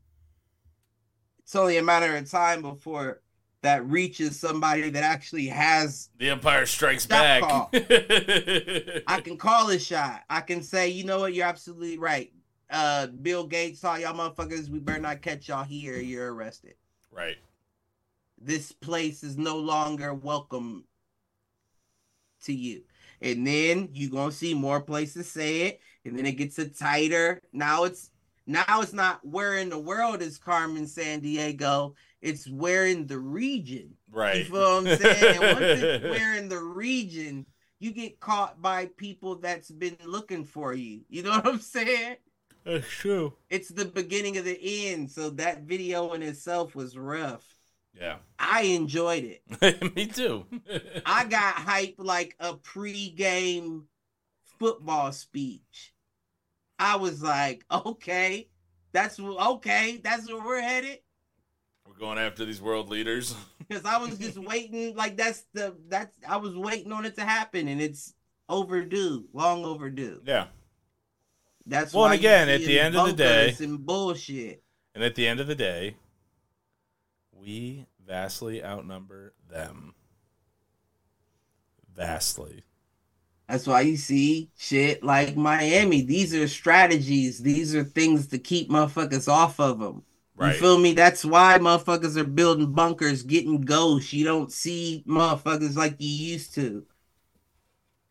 [1.40, 3.20] it's only a matter of time before
[3.62, 7.42] that reaches somebody that actually has The Empire Strikes Back.
[9.06, 10.22] I can call a shot.
[10.30, 12.32] I can say, you know what, you're absolutely right.
[12.70, 15.96] Uh Bill Gates, all y'all motherfuckers, we better not catch y'all here.
[15.96, 16.74] You're arrested.
[17.12, 17.36] right.
[18.40, 20.84] This place is no longer welcome
[22.44, 22.82] to you.
[23.20, 27.42] And then you're gonna see more places say it, and then it gets a tighter.
[27.52, 28.10] Now it's
[28.46, 33.94] now it's not where in the world is Carmen Sandiego, it's where in the region.
[34.10, 34.36] Right.
[34.38, 35.36] You feel what I'm saying?
[35.36, 37.44] And once it's where in the region,
[37.80, 41.00] you get caught by people that's been looking for you.
[41.08, 42.16] You know what I'm saying?
[42.68, 43.32] That's true.
[43.48, 45.10] It's the beginning of the end.
[45.10, 47.42] So that video in itself was rough.
[47.98, 48.16] Yeah.
[48.38, 49.94] I enjoyed it.
[49.96, 50.44] Me too.
[51.06, 53.84] I got hyped like a pre-game
[54.58, 55.94] football speech.
[56.78, 58.50] I was like, okay,
[58.92, 60.98] that's okay, that's where we're headed.
[61.86, 63.34] We're going after these world leaders.
[63.68, 67.22] Because I was just waiting, like that's the that's I was waiting on it to
[67.22, 68.14] happen, and it's
[68.48, 70.22] overdue, long overdue.
[70.24, 70.46] Yeah.
[71.68, 74.62] That's Well, and again, at the end of the day- and bullshit.
[74.94, 75.96] And at the end of the day,
[77.30, 79.94] we vastly outnumber them.
[81.94, 82.64] Vastly.
[83.48, 86.02] That's why you see shit like Miami.
[86.02, 87.38] These are strategies.
[87.38, 90.04] These are things to keep motherfuckers off of them.
[90.36, 90.54] Right.
[90.54, 90.92] You feel me?
[90.94, 94.12] That's why motherfuckers are building bunkers, getting ghosts.
[94.12, 96.86] You don't see motherfuckers like you used to.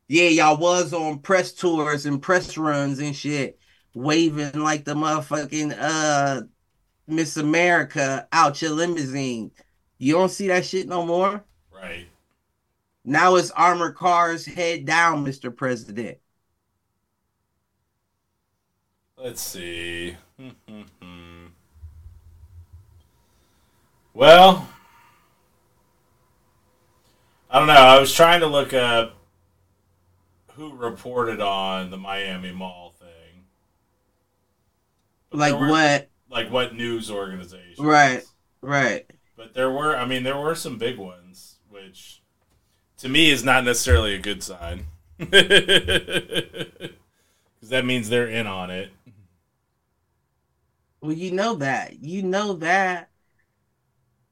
[0.08, 3.60] Yeah, y'all was on press tours and press runs and shit,
[3.94, 6.44] waving like the motherfucking uh
[7.08, 9.52] Miss America out your limousine.
[9.98, 11.44] You don't see that shit no more.
[11.74, 12.08] Right.
[13.04, 15.56] Now it's armored cars, head down, Mr.
[15.56, 16.18] President.
[19.18, 20.16] Let's see.
[24.14, 24.70] well,
[27.50, 27.74] I don't know.
[27.74, 29.17] I was trying to look up
[30.58, 33.44] who reported on the Miami Mall thing.
[35.30, 36.10] But Like were- what?
[36.30, 37.86] Like what news organization?
[37.86, 38.24] Right,
[38.62, 39.06] right.
[39.38, 42.22] But there were, I mean, there were some big ones, which
[42.98, 44.88] to me is not necessarily a good sign.
[47.60, 48.92] Because that means they're in on it.
[51.02, 52.04] Well, you know that.
[52.04, 53.10] You know that.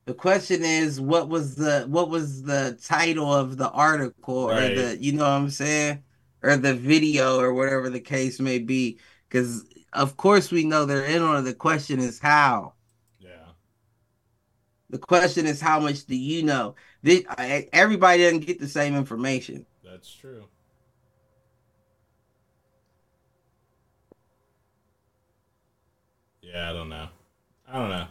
[0.05, 4.71] The question is, what was the what was the title of the article Right.
[4.71, 6.03] or the you know what I'm saying,
[6.45, 8.99] or the video or whatever the case may be?
[9.27, 11.41] Because of course we know they're in on it.
[11.41, 12.73] The question is how.
[13.19, 13.29] Yeah.
[14.89, 16.75] The question is how much do you know?
[17.05, 19.65] I- everybody doesn't get the same information.
[19.83, 20.45] That's true.
[26.41, 27.07] Yeah, I don't know.
[27.67, 28.07] I don't know.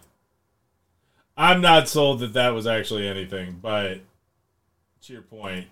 [1.37, 4.01] I'm not sold that that was actually anything, but
[5.03, 5.67] to your point,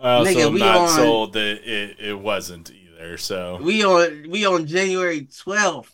[0.00, 3.16] I also Nigga, am we not on- sold that it, it wasn't either.
[3.18, 5.88] So We on we on January 12th.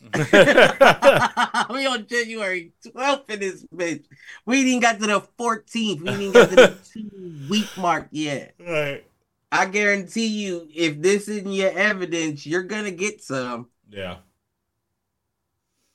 [1.72, 4.04] we on January 12th in this bitch.
[4.46, 6.00] We didn't got to the 14th.
[6.00, 8.54] We didn't get to the two week mark yet.
[8.58, 9.04] right.
[9.52, 13.68] I guarantee you, if this isn't your evidence, you're gonna get some.
[13.88, 14.16] Yeah.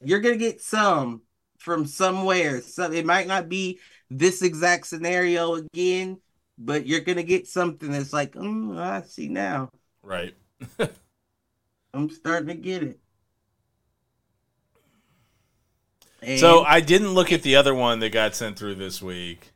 [0.01, 1.23] You're gonna get some
[1.57, 2.61] from somewhere.
[2.61, 3.79] So it might not be
[4.09, 6.19] this exact scenario again,
[6.59, 9.71] but you're gonna get something that's like, mm, I see now.
[10.03, 10.35] Right.
[11.93, 12.99] I'm starting to get it.
[16.21, 19.53] And So I didn't look at the other one that got sent through this week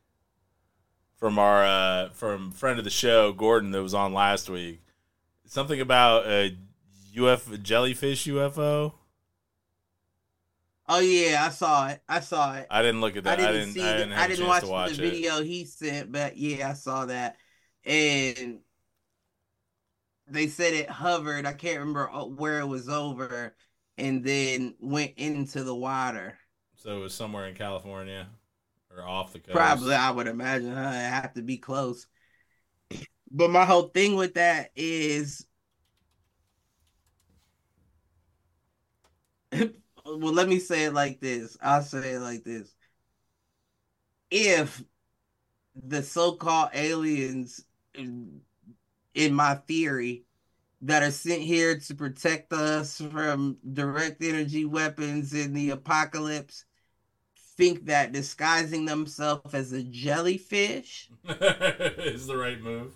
[1.18, 4.82] from our uh, from friend of the show Gordon that was on last week.
[5.45, 6.58] Something about a
[7.16, 8.93] UFO jellyfish UFO.
[10.88, 12.02] Oh yeah, I saw it.
[12.08, 12.68] I saw it.
[12.70, 13.40] I didn't look at that.
[13.40, 13.74] I I didn't, didn't.
[13.74, 13.98] see I it.
[13.98, 15.12] didn't, I didn't watch, watch the it.
[15.12, 17.38] video he sent, but yeah, I saw that.
[17.86, 18.60] And
[20.28, 21.46] they said it hovered.
[21.46, 23.56] I can't remember uh, where it was over,
[23.98, 26.38] and then went into the water.
[26.76, 28.28] So it was somewhere in California
[28.96, 29.56] or off the coast.
[29.56, 30.74] Probably, I would imagine.
[30.74, 30.90] Huh?
[30.90, 32.08] It have to be close.
[33.32, 35.46] But my whole thing with that is,
[40.06, 41.58] well, let me say it like this.
[41.62, 42.74] I'll say it like this.
[44.30, 44.84] If
[45.76, 47.64] the so-called aliens,
[47.95, 50.26] in my theory,
[50.82, 56.66] that are sent here to protect us from direct energy weapons in the apocalypse,
[57.58, 62.95] think that disguising themselves as a jellyfish is the right move.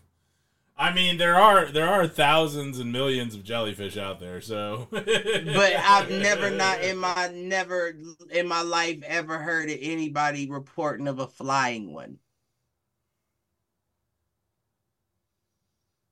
[0.79, 4.87] I mean, there are there are thousands and millions of jellyfish out there, so.
[4.91, 7.95] but I've never not in my never
[8.29, 12.19] in my life ever heard of anybody reporting of a flying one.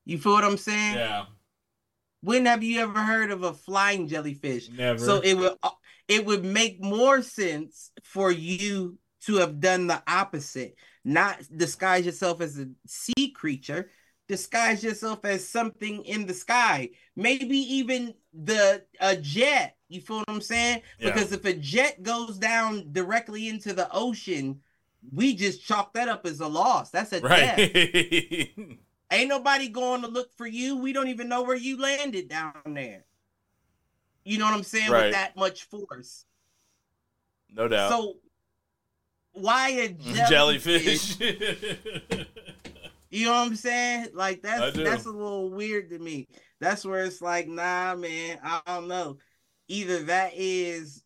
[0.06, 0.96] You feel what I'm saying?
[0.96, 1.26] Yeah,
[2.22, 4.70] When have you ever heard of a flying jellyfish?
[4.70, 5.00] never.
[5.00, 5.54] So it would
[6.08, 12.42] it would make more sense for you to have done the opposite, not disguise yourself
[12.42, 13.90] as a sea creature,
[14.28, 19.78] disguise yourself as something in the sky, maybe even the a jet.
[19.88, 20.82] You feel what I'm saying?
[21.00, 21.12] Yeah.
[21.12, 24.62] Because if a jet goes down directly into the ocean,
[25.14, 26.90] we just chalk that up as a loss.
[26.90, 27.60] That's a death.
[29.12, 30.78] Ain't nobody going to look for you.
[30.78, 33.06] We don't even know where you landed down there.
[34.24, 34.90] You know what I'm saying?
[34.90, 35.06] Right.
[35.06, 36.26] With that much force.
[37.54, 37.92] no doubt.
[37.92, 38.16] So
[39.34, 39.90] why a
[40.30, 41.16] jellyfish.
[41.18, 42.28] jellyfish?
[43.16, 44.08] You know what I'm saying?
[44.14, 46.28] Like that's that's a little weird to me.
[46.60, 49.20] That's where it's like, nah, man, I don't know.
[49.70, 51.02] Either that is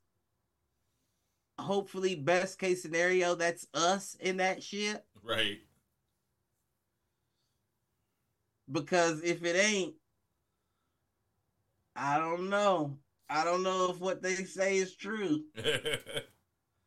[1.59, 5.05] hopefully best case scenario, that's us in that shit.
[5.23, 5.59] right.
[8.71, 9.93] Because if it ain't,
[11.95, 12.97] I don't know.
[13.29, 15.43] I don't know if what they say is true.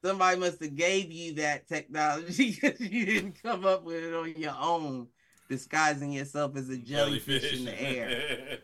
[0.04, 4.34] Somebody must have gave you that technology because you didn't come up with it on
[4.36, 5.06] your own,
[5.48, 8.58] disguising yourself as a jellyfish, in the air.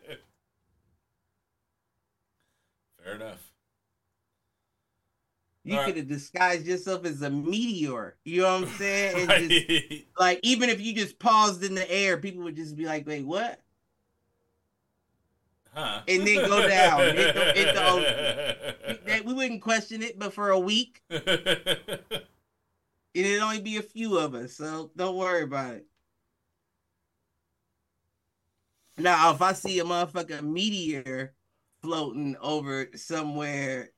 [3.03, 3.41] Fair enough.
[5.63, 5.85] You All right.
[5.87, 8.17] could have disguised yourself as a meteor.
[8.25, 9.29] You know what I'm saying?
[9.39, 12.85] And just, like even if you just paused in the air, people would just be
[12.85, 13.61] like, "Wait, what?"
[15.73, 16.01] Huh.
[16.07, 17.15] And then go down.
[17.15, 21.25] Hit the That- We wouldn't question it, but for a week, and
[23.13, 25.85] it'd only be a few of us, so don't worry about it.
[28.97, 31.33] Now, if I see a motherfucking meteor
[31.81, 33.91] floating over somewhere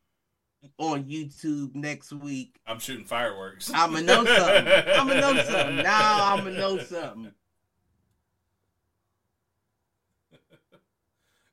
[0.78, 3.72] on YouTube next week, I'm shooting fireworks.
[3.74, 4.67] I'ma know something.
[4.67, 5.76] I'ma know something.
[5.84, 7.32] Now I'ma know something.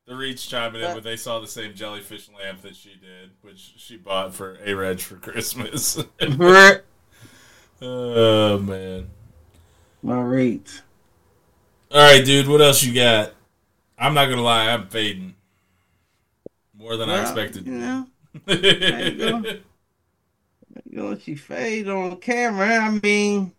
[0.09, 3.31] The Reach chiming in, But- but they saw the same jellyfish lamp that she did,
[3.43, 6.03] which she bought for A Reg for Christmas.
[6.39, 6.81] My
[7.83, 9.11] oh man!
[10.03, 10.81] rate.
[11.93, 12.49] All right, dude.
[12.49, 13.35] What else you got?
[13.99, 15.35] I'm not gonna lie, I'm fading
[16.73, 17.67] more than I expected.
[17.67, 18.07] You know,
[18.47, 19.41] there you go.
[19.43, 19.61] There
[20.87, 22.79] You know, she fade on camera.
[22.79, 23.53] I mean,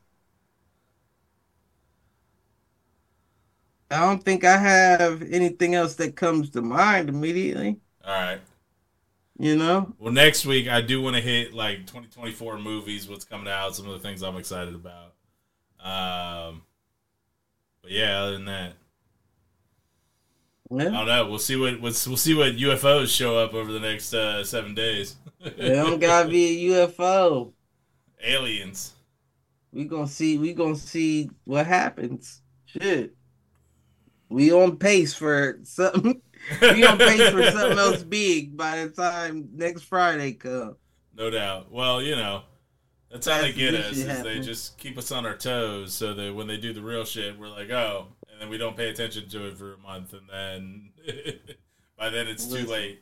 [3.92, 7.78] I don't think I have anything else that comes to mind immediately.
[8.06, 8.40] All right.
[9.40, 9.94] You know?
[9.98, 13.88] Well, next week I do want to hit like 2024 movies, what's coming out, some
[13.88, 15.14] of the things I'm excited about.
[15.80, 16.64] Um,
[17.82, 18.74] but yeah, other than that,
[20.72, 21.28] I don't know.
[21.28, 24.76] We'll see what what's, we'll see what UFOs show up over the next uh, seven
[24.76, 25.16] days.
[25.40, 27.54] It don't gotta be a UFO.
[28.24, 28.94] Aliens.
[29.72, 30.38] We gonna see.
[30.38, 32.42] We gonna see what happens.
[32.66, 33.16] Shit.
[34.30, 36.22] We on pace for something.
[36.62, 40.76] we on pace for something else big by the time next Friday comes.
[41.16, 41.72] No doubt.
[41.72, 42.44] Well, you know,
[43.12, 43.98] that's how they get us.
[43.98, 47.04] Is they just keep us on our toes, so that when they do the real
[47.04, 50.14] shit, we're like, oh, and then we don't pay attention to it for a month,
[50.14, 50.92] and then
[51.98, 53.02] by then it's too late.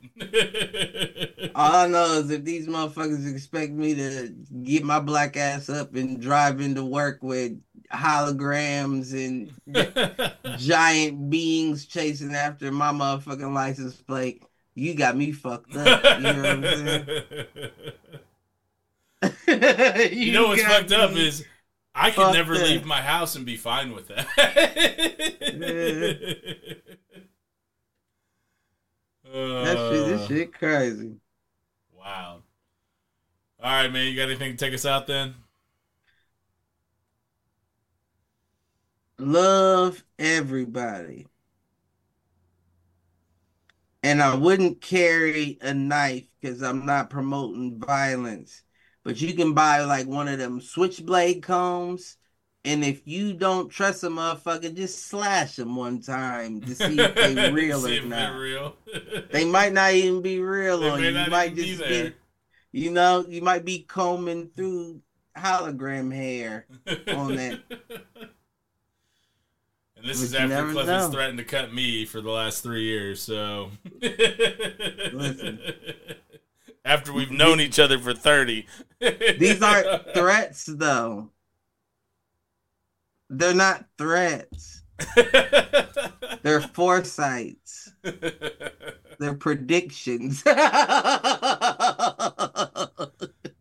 [1.53, 5.93] All I know is if these motherfuckers expect me to get my black ass up
[5.93, 7.59] and drive into work with
[7.91, 9.51] holograms and
[10.59, 14.43] giant beings chasing after my motherfucking license plate,
[14.75, 16.03] you got me fucked up.
[16.19, 17.07] You know what I'm saying?
[20.13, 21.43] you know what's fucked up is
[21.95, 22.61] I can never up.
[22.61, 24.27] leave my house and be fine with that.
[29.25, 30.05] that shit.
[30.05, 31.15] This Uh, shit crazy.
[31.91, 32.43] Wow.
[33.61, 34.07] All right, man.
[34.07, 35.35] You got anything to take us out then?
[39.19, 41.27] Love everybody.
[44.03, 48.63] And I wouldn't carry a knife because I'm not promoting violence.
[49.03, 52.17] But you can buy like one of them switchblade combs.
[52.63, 57.15] And if you don't trust a motherfucker, just slash them one time to see if
[57.15, 58.37] they real or not.
[58.37, 58.75] real.
[59.31, 61.09] They might not even be real They on you.
[61.09, 62.13] You might even be just be,
[62.71, 65.01] you know, you might be combing through
[65.37, 66.65] hologram hair.
[67.07, 67.59] on that.
[70.07, 73.21] This is after Cliff has threatened to cut me for the last three years.
[73.21, 75.59] So, Listen.
[76.85, 78.67] after we've known each other for thirty,
[79.01, 81.31] These aren't threats, though.
[83.29, 84.83] They're not threats.
[86.41, 87.91] They're foresights.
[89.19, 90.41] They're predictions.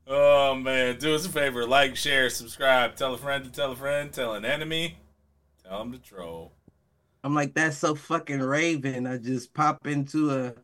[0.06, 3.76] oh man, do us a favor: like, share, subscribe, tell a friend to tell a
[3.76, 4.98] friend, tell an enemy,
[5.68, 6.52] tell them to troll.
[7.24, 9.06] I'm like, that's so fucking Raven.
[9.06, 10.54] I just pop into a.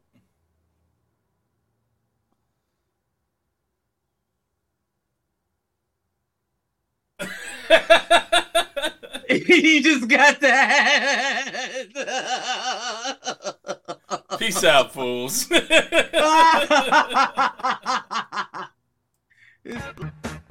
[9.28, 11.88] he just got that.
[14.38, 15.48] Peace out, fools.